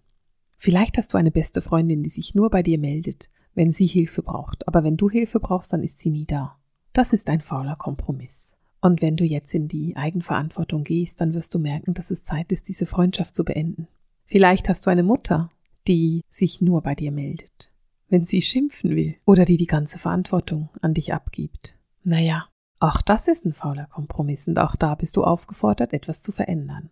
Vielleicht 0.57 0.99
hast 0.99 1.13
du 1.13 1.19
eine 1.19 1.31
beste 1.31 1.61
Freundin, 1.61 2.03
die 2.03 2.11
sich 2.11 2.35
nur 2.35 2.51
bei 2.51 2.63
dir 2.63 2.79
meldet, 2.79 3.29
wenn 3.55 3.73
sie 3.73 3.87
Hilfe 3.87 4.23
braucht, 4.23 4.67
aber 4.69 4.85
wenn 4.85 4.97
du 4.97 5.11
Hilfe 5.11 5.41
brauchst, 5.41 5.73
dann 5.73 5.83
ist 5.83 5.99
sie 5.99 6.11
nie 6.11 6.27
da. 6.27 6.59
Das 6.93 7.13
ist 7.13 7.29
ein 7.29 7.41
fauler 7.41 7.77
Kompromiss. 7.77 8.55
Und 8.81 9.03
wenn 9.03 9.17
du 9.17 9.25
jetzt 9.25 9.55
in 9.55 9.69
die 9.69 9.97
Eigenverantwortung 9.97 10.85
gehst, 10.85 11.21
dann 11.21 11.35
wirst 11.35 11.55
du 11.55 11.59
merken, 11.59 11.95
dass 11.95 12.11
es 12.11 12.25
Zeit 12.25 12.53
ist, 12.53 12.69
diese 12.69 12.87
Freundschaft 12.87 13.35
zu 13.35 13.45
beenden. 13.45 13.89
Vielleicht 14.27 14.69
hast 14.69 14.87
du 14.87 14.91
eine 14.91 15.03
Mutter, 15.03 15.49
die 15.89 16.23
sich 16.31 16.61
nur 16.61 16.83
bei 16.83 16.95
dir 16.95 17.13
meldet, 17.13 17.71
wenn 18.09 18.25
sie 18.25 18.43
schimpfen 18.43 18.95
will 18.97 19.17
oder 19.25 19.45
die 19.45 19.57
die 19.57 19.67
ganze 19.67 19.99
Verantwortung 19.99 20.69
an 20.83 20.95
dich 20.95 21.15
abgibt. 21.15 21.79
Naja, 22.03 22.47
auch 22.79 23.01
das 23.03 23.29
ist 23.29 23.45
ein 23.45 23.55
fauler 23.55 23.87
Kompromiss 23.87 24.49
und 24.49 24.59
auch 24.59 24.77
da 24.77 24.95
bist 24.95 25.17
du 25.17 25.25
aufgefordert, 25.25 25.93
etwas 25.93 26.21
zu 26.21 26.33
verändern. 26.33 26.91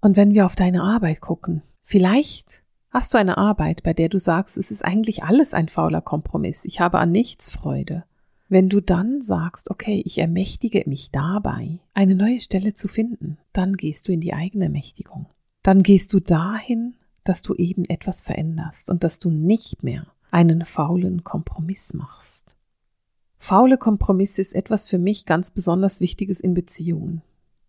Und 0.00 0.16
wenn 0.16 0.34
wir 0.34 0.46
auf 0.46 0.56
deine 0.56 0.82
Arbeit 0.82 1.20
gucken, 1.20 1.62
vielleicht 1.82 2.62
Hast 2.96 3.12
du 3.12 3.18
eine 3.18 3.36
Arbeit, 3.36 3.82
bei 3.82 3.92
der 3.92 4.08
du 4.08 4.18
sagst, 4.18 4.56
es 4.56 4.70
ist 4.70 4.82
eigentlich 4.82 5.22
alles 5.22 5.52
ein 5.52 5.68
fauler 5.68 6.00
Kompromiss, 6.00 6.64
ich 6.64 6.80
habe 6.80 6.98
an 6.98 7.10
nichts 7.10 7.50
Freude? 7.50 8.04
Wenn 8.48 8.70
du 8.70 8.80
dann 8.80 9.20
sagst, 9.20 9.70
okay, 9.70 10.00
ich 10.06 10.16
ermächtige 10.16 10.82
mich 10.86 11.10
dabei, 11.10 11.80
eine 11.92 12.14
neue 12.14 12.40
Stelle 12.40 12.72
zu 12.72 12.88
finden, 12.88 13.36
dann 13.52 13.76
gehst 13.76 14.08
du 14.08 14.12
in 14.12 14.22
die 14.22 14.32
eigene 14.32 14.64
Ermächtigung. 14.64 15.26
Dann 15.62 15.82
gehst 15.82 16.10
du 16.14 16.20
dahin, 16.20 16.94
dass 17.22 17.42
du 17.42 17.54
eben 17.54 17.84
etwas 17.84 18.22
veränderst 18.22 18.88
und 18.88 19.04
dass 19.04 19.18
du 19.18 19.28
nicht 19.28 19.82
mehr 19.82 20.06
einen 20.30 20.64
faulen 20.64 21.22
Kompromiss 21.22 21.92
machst. 21.92 22.56
Faule 23.46 23.78
Kompromisse 23.78 24.42
ist 24.42 24.56
etwas 24.56 24.88
für 24.88 24.98
mich 24.98 25.24
ganz 25.24 25.52
besonders 25.52 26.00
Wichtiges 26.00 26.40
in 26.40 26.52
Beziehungen. 26.52 27.22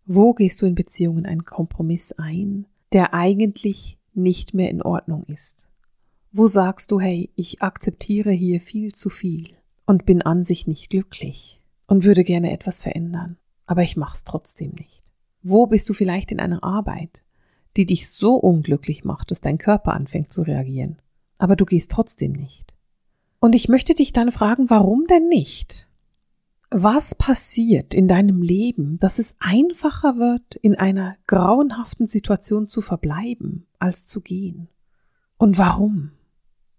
Wo 0.08 0.34
gehst 0.34 0.60
du 0.60 0.66
in 0.66 0.74
Beziehungen 0.74 1.28
einen 1.28 1.46
Kompromiss 1.46 2.14
ein, 2.14 2.66
der 2.94 3.14
eigentlich 3.14 4.00
nicht 4.16 4.56
mehr 4.56 4.72
in 4.72 4.82
Ordnung 4.82 5.24
ist? 5.26 5.70
Wo 6.32 6.48
sagst 6.48 6.90
du, 6.90 7.00
hey, 7.00 7.30
ich 7.36 7.62
akzeptiere 7.62 8.32
hier 8.32 8.60
viel 8.60 8.96
zu 8.96 9.12
viel 9.12 9.50
und 9.86 10.08
bin 10.08 10.24
an 10.24 10.42
sich 10.42 10.66
nicht 10.66 10.90
glücklich 10.90 11.62
und 11.86 12.06
würde 12.06 12.24
gerne 12.24 12.54
etwas 12.54 12.82
verändern, 12.82 13.38
aber 13.68 13.84
ich 13.84 13.96
mach's 13.98 14.24
trotzdem 14.24 14.72
nicht? 14.80 15.04
Wo 15.44 15.68
bist 15.68 15.88
du 15.90 15.94
vielleicht 15.94 16.32
in 16.32 16.40
einer 16.40 16.64
Arbeit, 16.64 17.24
die 17.76 17.86
dich 17.86 18.10
so 18.10 18.34
unglücklich 18.34 19.04
macht, 19.04 19.30
dass 19.30 19.42
dein 19.42 19.60
Körper 19.60 19.94
anfängt 19.94 20.32
zu 20.34 20.42
reagieren, 20.42 20.98
aber 21.38 21.56
du 21.56 21.66
gehst 21.66 21.92
trotzdem 21.92 22.32
nicht? 22.32 22.74
Und 23.40 23.56
ich 23.56 23.70
möchte 23.70 23.94
dich 23.94 24.14
dann 24.14 24.32
fragen, 24.32 24.70
warum 24.70 25.06
denn 25.08 25.28
nicht? 25.28 25.88
Was 26.70 27.16
passiert 27.16 27.94
in 27.94 28.08
deinem 28.08 28.42
Leben, 28.42 29.00
dass 29.00 29.20
es 29.20 29.36
einfacher 29.40 30.18
wird, 30.18 30.56
in 30.56 30.76
einer 30.76 31.16
grauenhaften 31.28 32.08
Situation 32.08 32.68
zu 32.68 32.82
verbleiben, 32.82 33.66
als 33.80 34.06
zu 34.06 34.22
gehen? 34.22 34.68
Und 35.38 35.58
warum? 35.58 36.12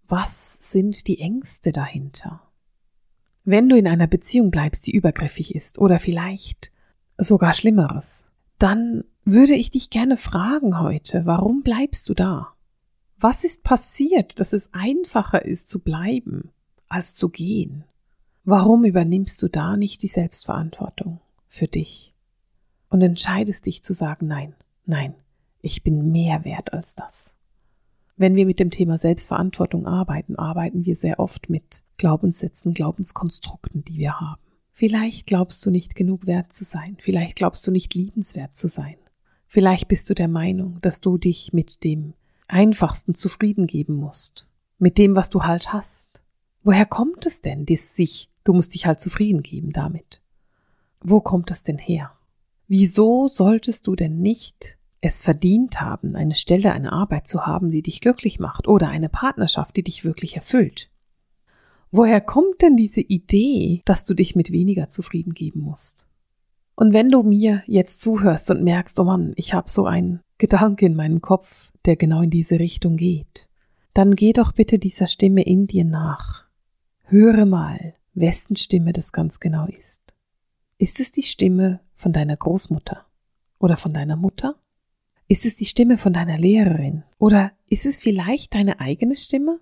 Was 0.07 0.57
sind 0.61 1.07
die 1.07 1.19
Ängste 1.19 1.71
dahinter? 1.71 2.41
Wenn 3.45 3.69
du 3.69 3.77
in 3.77 3.87
einer 3.87 4.07
Beziehung 4.07 4.51
bleibst, 4.51 4.85
die 4.85 4.91
übergriffig 4.91 5.55
ist 5.55 5.79
oder 5.79 5.97
vielleicht 5.97 6.71
sogar 7.17 7.53
Schlimmeres, 7.53 8.29
dann 8.59 9.05
würde 9.23 9.53
ich 9.53 9.71
dich 9.71 9.89
gerne 9.89 10.17
fragen 10.17 10.79
heute, 10.79 11.25
warum 11.25 11.63
bleibst 11.63 12.09
du 12.09 12.13
da? 12.13 12.53
Was 13.21 13.43
ist 13.43 13.63
passiert, 13.63 14.39
dass 14.39 14.53
es 14.53 14.69
einfacher 14.73 15.43
ist 15.43 15.67
zu 15.67 15.79
bleiben, 15.79 16.51
als 16.87 17.15
zu 17.15 17.27
gehen? 17.27 17.83
Warum 18.45 18.85
übernimmst 18.85 19.41
du 19.41 19.49
da 19.49 19.75
nicht 19.75 20.01
die 20.03 20.07
Selbstverantwortung 20.07 21.19
für 21.49 21.67
dich 21.67 22.13
und 22.89 23.01
entscheidest 23.01 23.65
dich 23.65 23.83
zu 23.83 23.93
sagen, 23.93 24.27
nein, 24.27 24.55
nein, 24.85 25.15
ich 25.61 25.83
bin 25.83 26.13
mehr 26.13 26.45
wert 26.45 26.71
als 26.71 26.95
das? 26.95 27.35
Wenn 28.15 28.35
wir 28.35 28.45
mit 28.45 28.61
dem 28.61 28.71
Thema 28.71 28.97
Selbstverantwortung 28.97 29.85
arbeiten, 29.85 30.37
arbeiten 30.37 30.85
wir 30.85 30.95
sehr 30.95 31.19
oft 31.19 31.49
mit 31.49 31.83
Glaubenssätzen, 31.97 32.73
Glaubenskonstrukten, 32.73 33.83
die 33.83 33.97
wir 33.97 34.21
haben. 34.21 34.41
Vielleicht 34.71 35.27
glaubst 35.27 35.65
du 35.65 35.71
nicht 35.71 35.95
genug 35.95 36.25
wert 36.25 36.53
zu 36.53 36.63
sein, 36.63 36.95
vielleicht 37.01 37.35
glaubst 37.35 37.67
du 37.67 37.71
nicht 37.71 37.93
liebenswert 37.95 38.55
zu 38.55 38.69
sein, 38.69 38.95
vielleicht 39.45 39.89
bist 39.89 40.09
du 40.09 40.13
der 40.13 40.29
Meinung, 40.29 40.79
dass 40.79 41.01
du 41.01 41.17
dich 41.17 41.51
mit 41.51 41.83
dem 41.83 42.13
Einfachsten 42.49 43.13
zufrieden 43.13 43.67
geben 43.67 43.93
musst, 43.93 44.47
mit 44.77 44.97
dem, 44.97 45.15
was 45.15 45.29
du 45.29 45.43
halt 45.43 45.71
hast. 45.73 46.21
Woher 46.63 46.85
kommt 46.85 47.25
es 47.25 47.41
denn, 47.41 47.65
dies 47.65 47.95
sich 47.95 48.29
Du 48.49 48.53
musst 48.53 48.73
dich 48.73 48.87
halt 48.87 48.99
zufrieden 48.99 49.43
geben 49.43 49.71
damit. 49.71 50.23
Wo 51.01 51.21
kommt 51.21 51.51
das 51.51 51.61
denn 51.61 51.77
her? 51.77 52.13
Wieso 52.67 53.27
solltest 53.27 53.85
du 53.85 53.95
denn 53.95 54.21
nicht 54.21 54.77
es 55.01 55.21
verdient 55.21 55.79
haben, 55.81 56.15
eine 56.15 56.33
Stelle, 56.33 56.73
eine 56.73 56.91
Arbeit 56.91 57.27
zu 57.27 57.45
haben, 57.45 57.69
die 57.69 57.83
dich 57.83 58.01
glücklich 58.01 58.39
macht 58.39 58.67
oder 58.67 58.89
eine 58.89 59.07
Partnerschaft, 59.07 59.75
die 59.75 59.83
dich 59.83 60.03
wirklich 60.03 60.35
erfüllt? 60.35 60.89
Woher 61.91 62.21
kommt 62.21 62.63
denn 62.63 62.75
diese 62.75 63.01
Idee, 63.01 63.83
dass 63.85 64.03
du 64.03 64.15
dich 64.15 64.35
mit 64.35 64.51
weniger 64.51 64.89
zufrieden 64.89 65.35
geben 65.35 65.61
musst? 65.61 66.07
Und 66.75 66.91
wenn 66.93 67.09
du 67.09 67.21
mir 67.21 67.61
jetzt 67.67 68.01
zuhörst 68.01 68.49
und 68.49 68.63
merkst, 68.63 68.99
oh 68.99 69.03
Mann, 69.03 69.33
ich 69.35 69.53
habe 69.53 69.69
so 69.69 69.85
einen 69.85 70.21
Gedanke 70.39 70.87
in 70.87 70.95
meinem 70.95 71.21
Kopf, 71.21 71.71
der 71.89 71.95
genau 71.95 72.21
in 72.21 72.29
diese 72.29 72.59
Richtung 72.59 72.97
geht, 72.97 73.49
dann 73.95 74.15
geh 74.15 74.31
doch 74.31 74.51
bitte 74.51 74.77
dieser 74.77 75.07
Stimme 75.07 75.41
in 75.41 75.65
dir 75.65 75.85
nach. 75.85 76.45
Höre 77.05 77.47
mal, 77.47 77.95
wessen 78.13 78.55
Stimme 78.55 78.93
das 78.93 79.11
ganz 79.11 79.39
genau 79.39 79.65
ist. 79.65 80.13
Ist 80.77 80.99
es 80.99 81.11
die 81.11 81.23
Stimme 81.23 81.79
von 81.95 82.13
deiner 82.13 82.37
Großmutter 82.37 83.07
oder 83.57 83.75
von 83.75 83.91
deiner 83.91 84.17
Mutter? 84.17 84.53
Ist 85.27 85.47
es 85.47 85.55
die 85.55 85.65
Stimme 85.65 85.97
von 85.97 86.13
deiner 86.13 86.37
Lehrerin 86.37 87.01
oder 87.17 87.53
ist 87.71 87.87
es 87.87 87.97
vielleicht 87.97 88.53
deine 88.53 88.79
eigene 88.79 89.15
Stimme? 89.15 89.59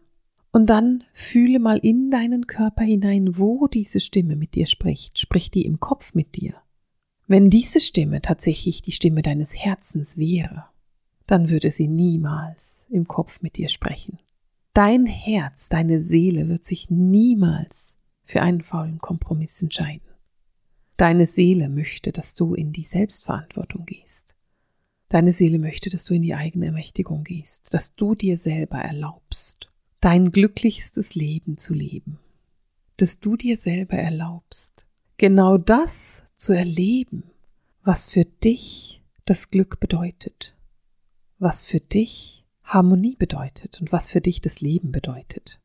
Und 0.51 0.69
dann 0.69 1.05
fühle 1.13 1.59
mal 1.59 1.77
in 1.77 2.11
deinen 2.11 2.45
Körper 2.45 2.83
hinein, 2.83 3.37
wo 3.37 3.67
diese 3.67 4.01
Stimme 4.01 4.35
mit 4.35 4.55
dir 4.55 4.65
spricht. 4.65 5.17
Spricht 5.17 5.53
die 5.53 5.65
im 5.65 5.79
Kopf 5.79 6.13
mit 6.13 6.35
dir? 6.35 6.55
Wenn 7.25 7.49
diese 7.49 7.79
Stimme 7.79 8.21
tatsächlich 8.21 8.81
die 8.81 8.91
Stimme 8.91 9.21
deines 9.21 9.57
Herzens 9.57 10.17
wäre, 10.17 10.65
dann 11.27 11.49
würde 11.49 11.71
sie 11.71 11.87
niemals 11.87 12.83
im 12.89 13.07
Kopf 13.07 13.41
mit 13.41 13.57
dir 13.57 13.69
sprechen. 13.69 14.19
Dein 14.73 15.05
Herz, 15.05 15.69
deine 15.69 16.01
Seele 16.01 16.49
wird 16.49 16.65
sich 16.65 16.89
niemals 16.89 17.97
für 18.23 18.41
einen 18.41 18.61
faulen 18.61 18.99
Kompromiss 18.99 19.61
entscheiden. 19.61 20.07
Deine 20.97 21.27
Seele 21.27 21.69
möchte, 21.69 22.11
dass 22.11 22.33
du 22.33 22.55
in 22.55 22.73
die 22.73 22.83
Selbstverantwortung 22.83 23.85
gehst. 23.85 24.35
Deine 25.09 25.31
Seele 25.31 25.59
möchte, 25.59 25.89
dass 25.89 26.03
du 26.03 26.15
in 26.15 26.21
die 26.21 26.35
eigene 26.35 26.65
Ermächtigung 26.67 27.23
gehst, 27.23 27.73
dass 27.73 27.95
du 27.95 28.15
dir 28.15 28.37
selber 28.37 28.79
erlaubst, 28.79 29.71
dein 30.01 30.31
glücklichstes 30.31 31.15
Leben 31.15 31.57
zu 31.57 31.73
leben, 31.73 32.19
dass 32.97 33.19
du 33.19 33.37
dir 33.37 33.57
selber 33.57 33.97
erlaubst, 33.97 34.85
genau 35.17 35.57
das 35.57 36.25
zu 36.35 36.51
erleben, 36.53 37.23
was 37.83 38.07
für 38.07 38.25
dich 38.25 39.01
das 39.25 39.49
Glück 39.49 39.79
bedeutet, 39.79 40.56
was 41.39 41.63
für 41.63 41.79
dich 41.79 42.45
Harmonie 42.63 43.15
bedeutet 43.15 43.79
und 43.79 43.91
was 43.91 44.09
für 44.09 44.21
dich 44.21 44.41
das 44.41 44.61
Leben 44.61 44.91
bedeutet. 44.91 45.59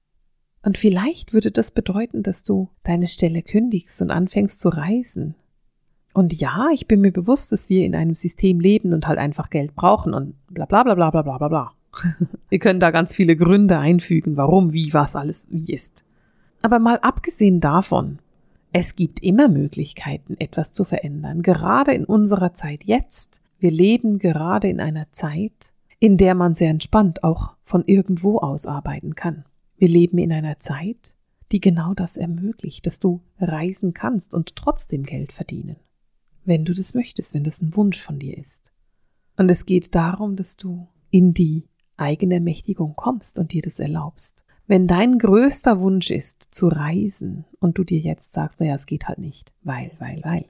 Und 0.63 0.79
vielleicht 0.79 1.33
würde 1.33 1.51
das 1.51 1.73
bedeuten, 1.73 2.23
dass 2.23 2.45
du 2.45 2.69
deine 2.85 3.09
Stelle 3.09 3.43
kündigst 3.43 4.01
und 4.01 4.11
anfängst 4.11 4.61
zu 4.61 4.69
reisen. 4.69 5.35
Und 6.15 6.39
ja, 6.39 6.69
ich 6.73 6.87
bin 6.87 7.01
mir 7.01 7.11
bewusst, 7.11 7.51
dass 7.51 7.69
wir 7.69 7.85
in 7.85 7.97
einem 7.97 8.15
System 8.15 8.61
leben 8.61 8.93
und 8.93 9.09
halt 9.09 9.19
einfach 9.19 9.51
Geld 9.51 9.75
brauchen 9.75 10.15
und 10.15 10.35
bla 10.49 10.67
bla 10.67 10.85
bla 10.85 10.95
bla 10.95 11.11
bla 11.11 11.23
bla 11.23 11.39
bla 11.39 11.49
bla. 11.49 11.73
wir 12.49 12.59
können 12.59 12.81
da 12.81 12.91
ganz 12.91 13.15
viele 13.15 13.35
Gründe 13.37 13.79
einfügen, 13.79 14.37
warum, 14.37 14.73
wie, 14.73 14.93
was 14.95 15.17
alles 15.17 15.47
wie 15.51 15.73
ist. 15.73 16.05
Aber 16.61 16.79
mal 16.79 16.99
abgesehen 17.01 17.61
davon, 17.61 18.21
es 18.73 18.95
gibt 18.95 19.23
immer 19.23 19.49
Möglichkeiten, 19.49 20.37
etwas 20.39 20.73
zu 20.73 20.85
verändern, 20.85 21.43
gerade 21.43 21.93
in 21.93 22.05
unserer 22.05 22.55
Zeit 22.55 22.85
jetzt. 22.85 23.42
Wir 23.63 23.71
leben 23.71 24.19
gerade 24.19 24.69
in 24.69 24.81
einer 24.81 25.13
Zeit, 25.13 25.73
in 26.01 26.17
der 26.17 26.35
man 26.35 26.57
sehr 26.57 26.71
entspannt 26.71 27.23
auch 27.23 27.55
von 27.63 27.85
irgendwo 27.87 28.39
aus 28.39 28.67
arbeiten 28.67 29.15
kann. 29.15 29.45
Wir 29.77 29.87
leben 29.87 30.19
in 30.19 30.33
einer 30.33 30.59
Zeit, 30.59 31.15
die 31.53 31.61
genau 31.61 31.95
das 31.95 32.17
ermöglicht, 32.17 32.89
dass 32.89 32.99
du 32.99 33.21
reisen 33.39 33.95
kannst 33.95 34.35
und 34.35 34.57
trotzdem 34.57 35.05
Geld 35.05 35.31
verdienen. 35.31 35.77
Wenn 36.45 36.65
du 36.65 36.75
das 36.75 36.95
möchtest, 36.95 37.35
wenn 37.35 37.45
das 37.45 37.63
ein 37.63 37.77
Wunsch 37.77 38.01
von 38.01 38.19
dir 38.19 38.37
ist. 38.37 38.73
Und 39.37 39.49
es 39.49 39.65
geht 39.65 39.95
darum, 39.95 40.35
dass 40.35 40.57
du 40.57 40.89
in 41.13 41.33
die 41.33 41.69
eigene 41.97 42.35
Ermächtigung 42.35 42.97
kommst 42.97 43.39
und 43.39 43.53
dir 43.53 43.63
das 43.63 43.79
erlaubst. 43.79 44.45
Wenn 44.67 44.89
dein 44.89 45.19
größter 45.19 45.79
Wunsch 45.79 46.11
ist, 46.11 46.49
zu 46.51 46.67
reisen 46.67 47.45
und 47.61 47.79
du 47.79 47.85
dir 47.85 48.01
jetzt 48.01 48.33
sagst, 48.33 48.59
naja, 48.59 48.75
es 48.75 48.87
geht 48.87 49.07
halt 49.07 49.19
nicht, 49.19 49.53
weil, 49.63 49.93
weil, 50.01 50.21
weil, 50.25 50.47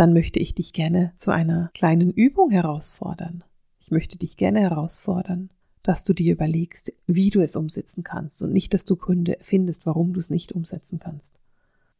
dann 0.00 0.14
möchte 0.14 0.38
ich 0.38 0.54
dich 0.54 0.72
gerne 0.72 1.12
zu 1.16 1.30
einer 1.30 1.70
kleinen 1.74 2.10
Übung 2.10 2.48
herausfordern. 2.48 3.44
Ich 3.80 3.90
möchte 3.90 4.16
dich 4.16 4.38
gerne 4.38 4.60
herausfordern, 4.60 5.50
dass 5.82 6.04
du 6.04 6.14
dir 6.14 6.32
überlegst, 6.32 6.90
wie 7.06 7.28
du 7.28 7.42
es 7.42 7.54
umsetzen 7.54 8.02
kannst 8.02 8.42
und 8.42 8.50
nicht, 8.50 8.72
dass 8.72 8.86
du 8.86 8.96
Gründe 8.96 9.36
findest, 9.42 9.84
warum 9.84 10.14
du 10.14 10.20
es 10.20 10.30
nicht 10.30 10.52
umsetzen 10.52 11.00
kannst. 11.00 11.38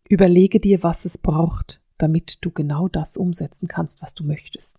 Überlege 0.08 0.60
dir, 0.60 0.82
was 0.82 1.04
es 1.04 1.18
braucht, 1.18 1.82
damit 1.98 2.38
du 2.40 2.50
genau 2.50 2.88
das 2.88 3.18
umsetzen 3.18 3.68
kannst, 3.68 4.00
was 4.00 4.14
du 4.14 4.24
möchtest. 4.24 4.78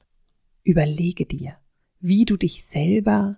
Überlege 0.64 1.28
dir, 1.28 1.58
wie 2.00 2.26
du 2.26 2.38
dich 2.38 2.66
selber 2.66 3.38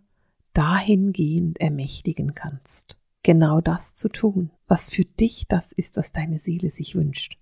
dahingehend 0.54 1.60
ermächtigen 1.60 2.36
kannst, 2.36 2.96
genau 3.22 3.60
das 3.60 3.96
zu 3.96 4.08
tun, 4.08 4.50
was 4.66 4.90
für 4.90 5.04
dich 5.04 5.50
das 5.50 5.74
ist, 5.74 5.98
was 5.98 6.14
deine 6.14 6.40
Seele 6.40 6.72
sich 6.72 6.96
wünscht. 6.96 7.38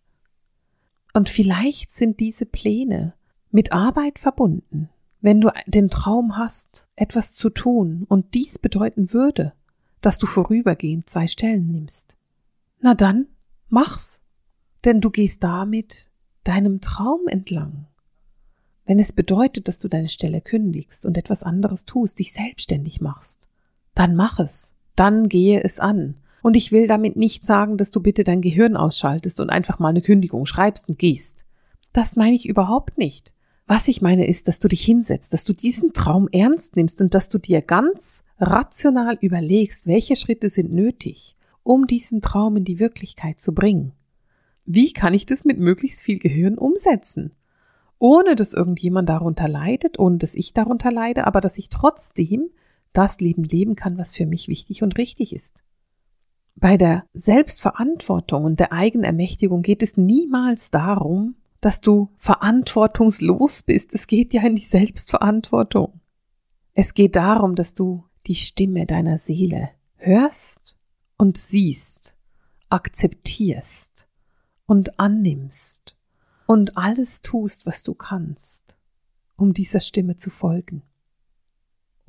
Und 1.14 1.30
vielleicht 1.30 1.92
sind 1.92 2.20
diese 2.20 2.46
Pläne 2.46 3.14
mit 3.52 3.74
Arbeit 3.74 4.20
verbunden, 4.20 4.90
wenn 5.20 5.42
du 5.42 5.52
den 5.68 5.90
Traum 5.90 6.38
hast, 6.38 6.90
etwas 6.96 7.34
zu 7.34 7.50
tun 7.50 8.06
und 8.08 8.34
dies 8.34 8.58
bedeuten 8.60 9.14
würde, 9.14 9.54
dass 10.02 10.18
du 10.18 10.26
vorübergehend 10.26 11.08
zwei 11.08 11.28
Stellen 11.28 11.72
nimmst, 11.72 12.18
na 12.80 12.96
dann 12.96 13.28
mach's, 13.70 14.22
denn 14.84 15.02
du 15.02 15.12
gehst 15.12 15.44
damit 15.44 16.10
deinem 16.44 16.82
Traum 16.82 17.28
entlang. 17.28 17.86
Wenn 18.86 18.98
es 19.00 19.14
bedeutet, 19.14 19.68
dass 19.68 19.78
du 19.78 19.88
deine 19.88 20.10
Stelle 20.10 20.42
kündigst 20.42 21.06
und 21.06 21.18
etwas 21.18 21.44
anderes 21.44 21.86
tust, 21.86 22.18
dich 22.18 22.34
selbstständig 22.34 23.00
machst, 23.00 23.48
dann 23.94 24.16
mach 24.16 24.40
es, 24.40 24.74
dann 24.96 25.30
gehe 25.30 25.64
es 25.64 25.80
an. 25.80 26.16
Und 26.42 26.58
ich 26.58 26.72
will 26.72 26.88
damit 26.88 27.16
nicht 27.16 27.46
sagen, 27.46 27.78
dass 27.78 27.92
du 27.92 28.02
bitte 28.02 28.24
dein 28.24 28.42
Gehirn 28.42 28.76
ausschaltest 28.76 29.40
und 29.40 29.50
einfach 29.50 29.80
mal 29.80 29.90
eine 29.90 30.02
Kündigung 30.02 30.46
schreibst 30.46 30.90
und 30.90 30.98
gehst. 30.98 31.46
Das 31.94 32.16
meine 32.16 32.36
ich 32.36 32.48
überhaupt 32.48 32.98
nicht. 32.98 33.34
Was 33.68 33.88
ich 33.88 34.02
meine 34.02 34.28
ist, 34.28 34.48
dass 34.48 34.60
du 34.60 34.68
dich 34.68 34.84
hinsetzt, 34.84 35.34
dass 35.34 35.46
du 35.46 35.54
diesen 35.54 35.94
Traum 35.94 36.28
ernst 36.32 36.76
nimmst 36.76 37.02
und 37.02 37.14
dass 37.14 37.30
du 37.30 37.38
dir 37.38 37.62
ganz 37.62 38.24
rational 38.40 39.18
überlegst, 39.22 39.88
welche 39.88 40.16
Schritte 40.16 40.50
sind 40.50 40.74
nötig, 40.74 41.38
um 41.64 41.88
diesen 41.88 42.22
Traum 42.22 42.58
in 42.58 42.66
die 42.66 42.80
Wirklichkeit 42.80 43.40
zu 43.40 43.54
bringen. 43.54 43.94
Wie 44.66 44.92
kann 44.94 45.14
ich 45.14 45.26
das 45.26 45.46
mit 45.46 45.58
möglichst 45.58 46.02
viel 46.02 46.20
Gehirn 46.20 46.58
umsetzen? 46.58 47.32
Ohne 47.98 48.36
dass 48.36 48.54
irgendjemand 48.54 49.08
darunter 49.10 49.48
leidet, 49.48 50.00
ohne 50.00 50.18
dass 50.18 50.36
ich 50.36 50.54
darunter 50.54 50.92
leide, 50.92 51.28
aber 51.28 51.40
dass 51.40 51.58
ich 51.58 51.70
trotzdem 51.70 52.50
das 52.94 53.20
Leben 53.20 53.44
leben 53.44 53.76
kann, 53.76 53.98
was 53.98 54.14
für 54.14 54.26
mich 54.26 54.48
wichtig 54.48 54.84
und 54.84 54.98
richtig 54.98 55.34
ist. 55.34 55.64
Bei 56.56 56.78
der 56.78 57.06
Selbstverantwortung 57.14 58.46
und 58.46 58.60
der 58.60 58.72
Eigenermächtigung 58.72 59.62
geht 59.62 59.84
es 59.84 59.98
niemals 59.98 60.70
darum, 60.72 61.36
dass 61.60 61.82
du 61.82 62.10
verantwortungslos 62.18 63.64
bist. 63.64 63.94
Es 63.94 64.08
geht 64.08 64.34
ja 64.34 64.44
in 64.44 64.56
die 64.56 64.62
Selbstverantwortung. 64.62 66.02
Es 66.74 66.94
geht 66.94 67.16
darum, 67.16 67.56
dass 67.56 67.74
du 67.74 68.06
die 68.28 68.36
Stimme 68.36 68.86
deiner 68.86 69.18
Seele 69.18 69.70
hörst 69.96 70.78
und 71.18 71.38
siehst, 71.38 72.18
akzeptierst 72.70 74.08
und 74.66 75.00
annimmst 75.00 75.96
und 76.48 76.78
alles 76.78 77.22
tust, 77.22 77.66
was 77.66 77.84
du 77.84 77.94
kannst, 77.94 78.76
um 79.36 79.54
dieser 79.54 79.80
Stimme 79.80 80.16
zu 80.16 80.30
folgen. 80.30 80.84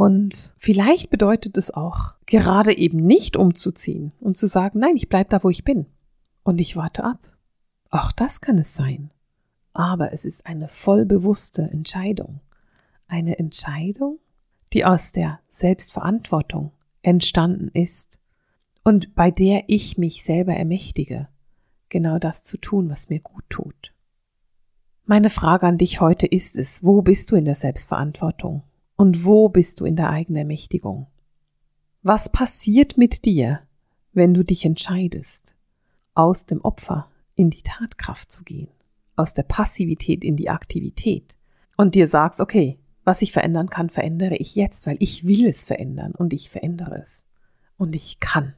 Und 0.02 0.54
vielleicht 0.58 1.10
bedeutet 1.10 1.56
es 1.58 1.70
auch, 1.70 2.14
gerade 2.26 2.76
eben 2.76 2.98
nicht 2.98 3.36
umzuziehen 3.36 4.12
und 4.20 4.36
zu 4.36 4.48
sagen, 4.48 4.80
nein, 4.80 4.96
ich 4.96 5.08
bleib 5.08 5.30
da, 5.30 5.44
wo 5.44 5.50
ich 5.50 5.64
bin 5.64 5.86
und 6.42 6.60
ich 6.60 6.76
warte 6.76 7.04
ab. 7.04 7.20
Auch 7.90 8.10
das 8.10 8.40
kann 8.40 8.58
es 8.58 8.74
sein 8.74 9.12
aber 9.72 10.12
es 10.12 10.24
ist 10.24 10.46
eine 10.46 10.68
vollbewusste 10.68 11.62
Entscheidung. 11.62 12.40
Eine 13.06 13.38
Entscheidung, 13.38 14.18
die 14.72 14.84
aus 14.84 15.12
der 15.12 15.40
Selbstverantwortung 15.48 16.72
entstanden 17.02 17.68
ist 17.74 18.18
und 18.84 19.14
bei 19.14 19.30
der 19.30 19.64
ich 19.68 19.98
mich 19.98 20.24
selber 20.24 20.54
ermächtige, 20.54 21.28
genau 21.88 22.18
das 22.18 22.42
zu 22.42 22.58
tun, 22.58 22.88
was 22.88 23.08
mir 23.08 23.20
gut 23.20 23.44
tut. 23.48 23.94
Meine 25.04 25.30
Frage 25.30 25.66
an 25.66 25.78
dich 25.78 26.00
heute 26.00 26.26
ist 26.26 26.56
es, 26.56 26.84
wo 26.84 27.02
bist 27.02 27.30
du 27.30 27.36
in 27.36 27.44
der 27.44 27.54
Selbstverantwortung 27.54 28.62
und 28.96 29.24
wo 29.24 29.48
bist 29.48 29.80
du 29.80 29.84
in 29.84 29.96
der 29.96 30.10
eigenen 30.10 30.40
Ermächtigung? 30.40 31.06
Was 32.02 32.30
passiert 32.30 32.96
mit 32.98 33.24
dir, 33.24 33.60
wenn 34.12 34.34
du 34.34 34.42
dich 34.42 34.64
entscheidest, 34.64 35.54
aus 36.14 36.46
dem 36.46 36.60
Opfer 36.60 37.10
in 37.34 37.50
die 37.50 37.62
Tatkraft 37.62 38.30
zu 38.30 38.44
gehen? 38.44 38.68
aus 39.16 39.34
der 39.34 39.42
Passivität 39.42 40.24
in 40.24 40.36
die 40.36 40.50
Aktivität 40.50 41.36
und 41.76 41.94
dir 41.94 42.08
sagst, 42.08 42.40
okay, 42.40 42.78
was 43.04 43.22
ich 43.22 43.32
verändern 43.32 43.68
kann, 43.68 43.90
verändere 43.90 44.36
ich 44.36 44.54
jetzt, 44.54 44.86
weil 44.86 44.96
ich 45.00 45.26
will 45.26 45.46
es 45.46 45.64
verändern 45.64 46.12
und 46.12 46.32
ich 46.32 46.50
verändere 46.50 47.00
es. 47.00 47.24
Und 47.76 47.96
ich 47.96 48.20
kann. 48.20 48.54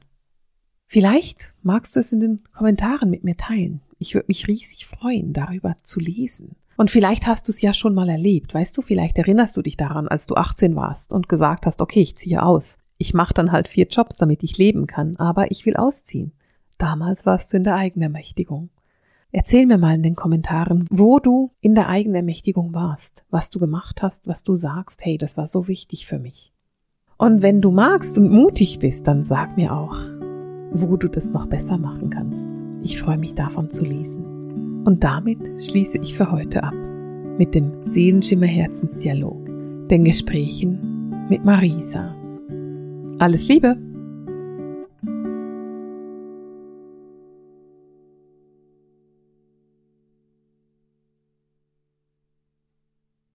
Vielleicht 0.85 1.55
magst 1.63 1.95
du 1.95 1.99
es 1.99 2.11
in 2.11 2.19
den 2.19 2.43
Kommentaren 2.51 3.09
mit 3.09 3.23
mir 3.23 3.35
teilen. 3.35 3.81
Ich 3.97 4.13
würde 4.13 4.27
mich 4.27 4.47
riesig 4.47 4.85
freuen, 4.85 5.33
darüber 5.33 5.75
zu 5.81 5.99
lesen. 5.99 6.57
Und 6.77 6.91
vielleicht 6.91 7.27
hast 7.27 7.47
du 7.47 7.51
es 7.51 7.61
ja 7.61 7.73
schon 7.73 7.93
mal 7.93 8.09
erlebt. 8.09 8.53
Weißt 8.53 8.77
du, 8.77 8.81
vielleicht 8.81 9.17
erinnerst 9.17 9.55
du 9.55 9.61
dich 9.61 9.77
daran, 9.77 10.07
als 10.07 10.27
du 10.27 10.35
18 10.35 10.75
warst 10.75 11.13
und 11.13 11.29
gesagt 11.29 11.65
hast, 11.65 11.81
okay, 11.81 12.01
ich 12.01 12.17
ziehe 12.17 12.43
aus. 12.43 12.77
Ich 12.97 13.13
mache 13.13 13.33
dann 13.33 13.51
halt 13.51 13.67
vier 13.67 13.87
Jobs, 13.87 14.15
damit 14.17 14.43
ich 14.43 14.57
leben 14.57 14.87
kann, 14.87 15.15
aber 15.17 15.51
ich 15.51 15.65
will 15.65 15.75
ausziehen. 15.75 16.33
Damals 16.77 17.25
warst 17.25 17.53
du 17.53 17.57
in 17.57 17.63
der 17.63 17.75
Eigenermächtigung. 17.75 18.69
Erzähl 19.31 19.65
mir 19.65 19.77
mal 19.77 19.95
in 19.95 20.03
den 20.03 20.15
Kommentaren, 20.15 20.87
wo 20.89 21.19
du 21.19 21.51
in 21.59 21.75
der 21.75 21.89
Eigenermächtigung 21.89 22.73
warst, 22.73 23.25
was 23.29 23.49
du 23.49 23.59
gemacht 23.59 24.01
hast, 24.01 24.27
was 24.27 24.43
du 24.43 24.55
sagst, 24.55 25.03
hey, 25.03 25.17
das 25.17 25.35
war 25.35 25.47
so 25.47 25.67
wichtig 25.67 26.05
für 26.05 26.19
mich. 26.19 26.53
Und 27.17 27.41
wenn 27.41 27.61
du 27.61 27.71
magst 27.71 28.17
und 28.17 28.31
mutig 28.31 28.79
bist, 28.79 29.07
dann 29.07 29.23
sag 29.23 29.57
mir 29.57 29.73
auch, 29.73 29.97
wo 30.71 30.95
du 30.97 31.09
das 31.09 31.29
noch 31.29 31.47
besser 31.47 31.77
machen 31.77 32.09
kannst. 32.09 32.49
Ich 32.81 32.99
freue 32.99 33.17
mich 33.17 33.35
davon 33.35 33.69
zu 33.69 33.83
lesen. 33.83 34.34
Und 34.85 35.03
damit 35.03 35.39
schließe 35.63 35.97
ich 35.97 36.15
für 36.15 36.31
heute 36.31 36.63
ab 36.63 36.73
mit 37.37 37.55
dem 37.55 37.73
Seelenschimmer 37.83 38.45
Herzensdialog, 38.45 39.45
den 39.89 40.05
Gesprächen 40.05 41.09
mit 41.27 41.43
Marisa. 41.43 42.15
Alles 43.19 43.47
Liebe! 43.47 43.77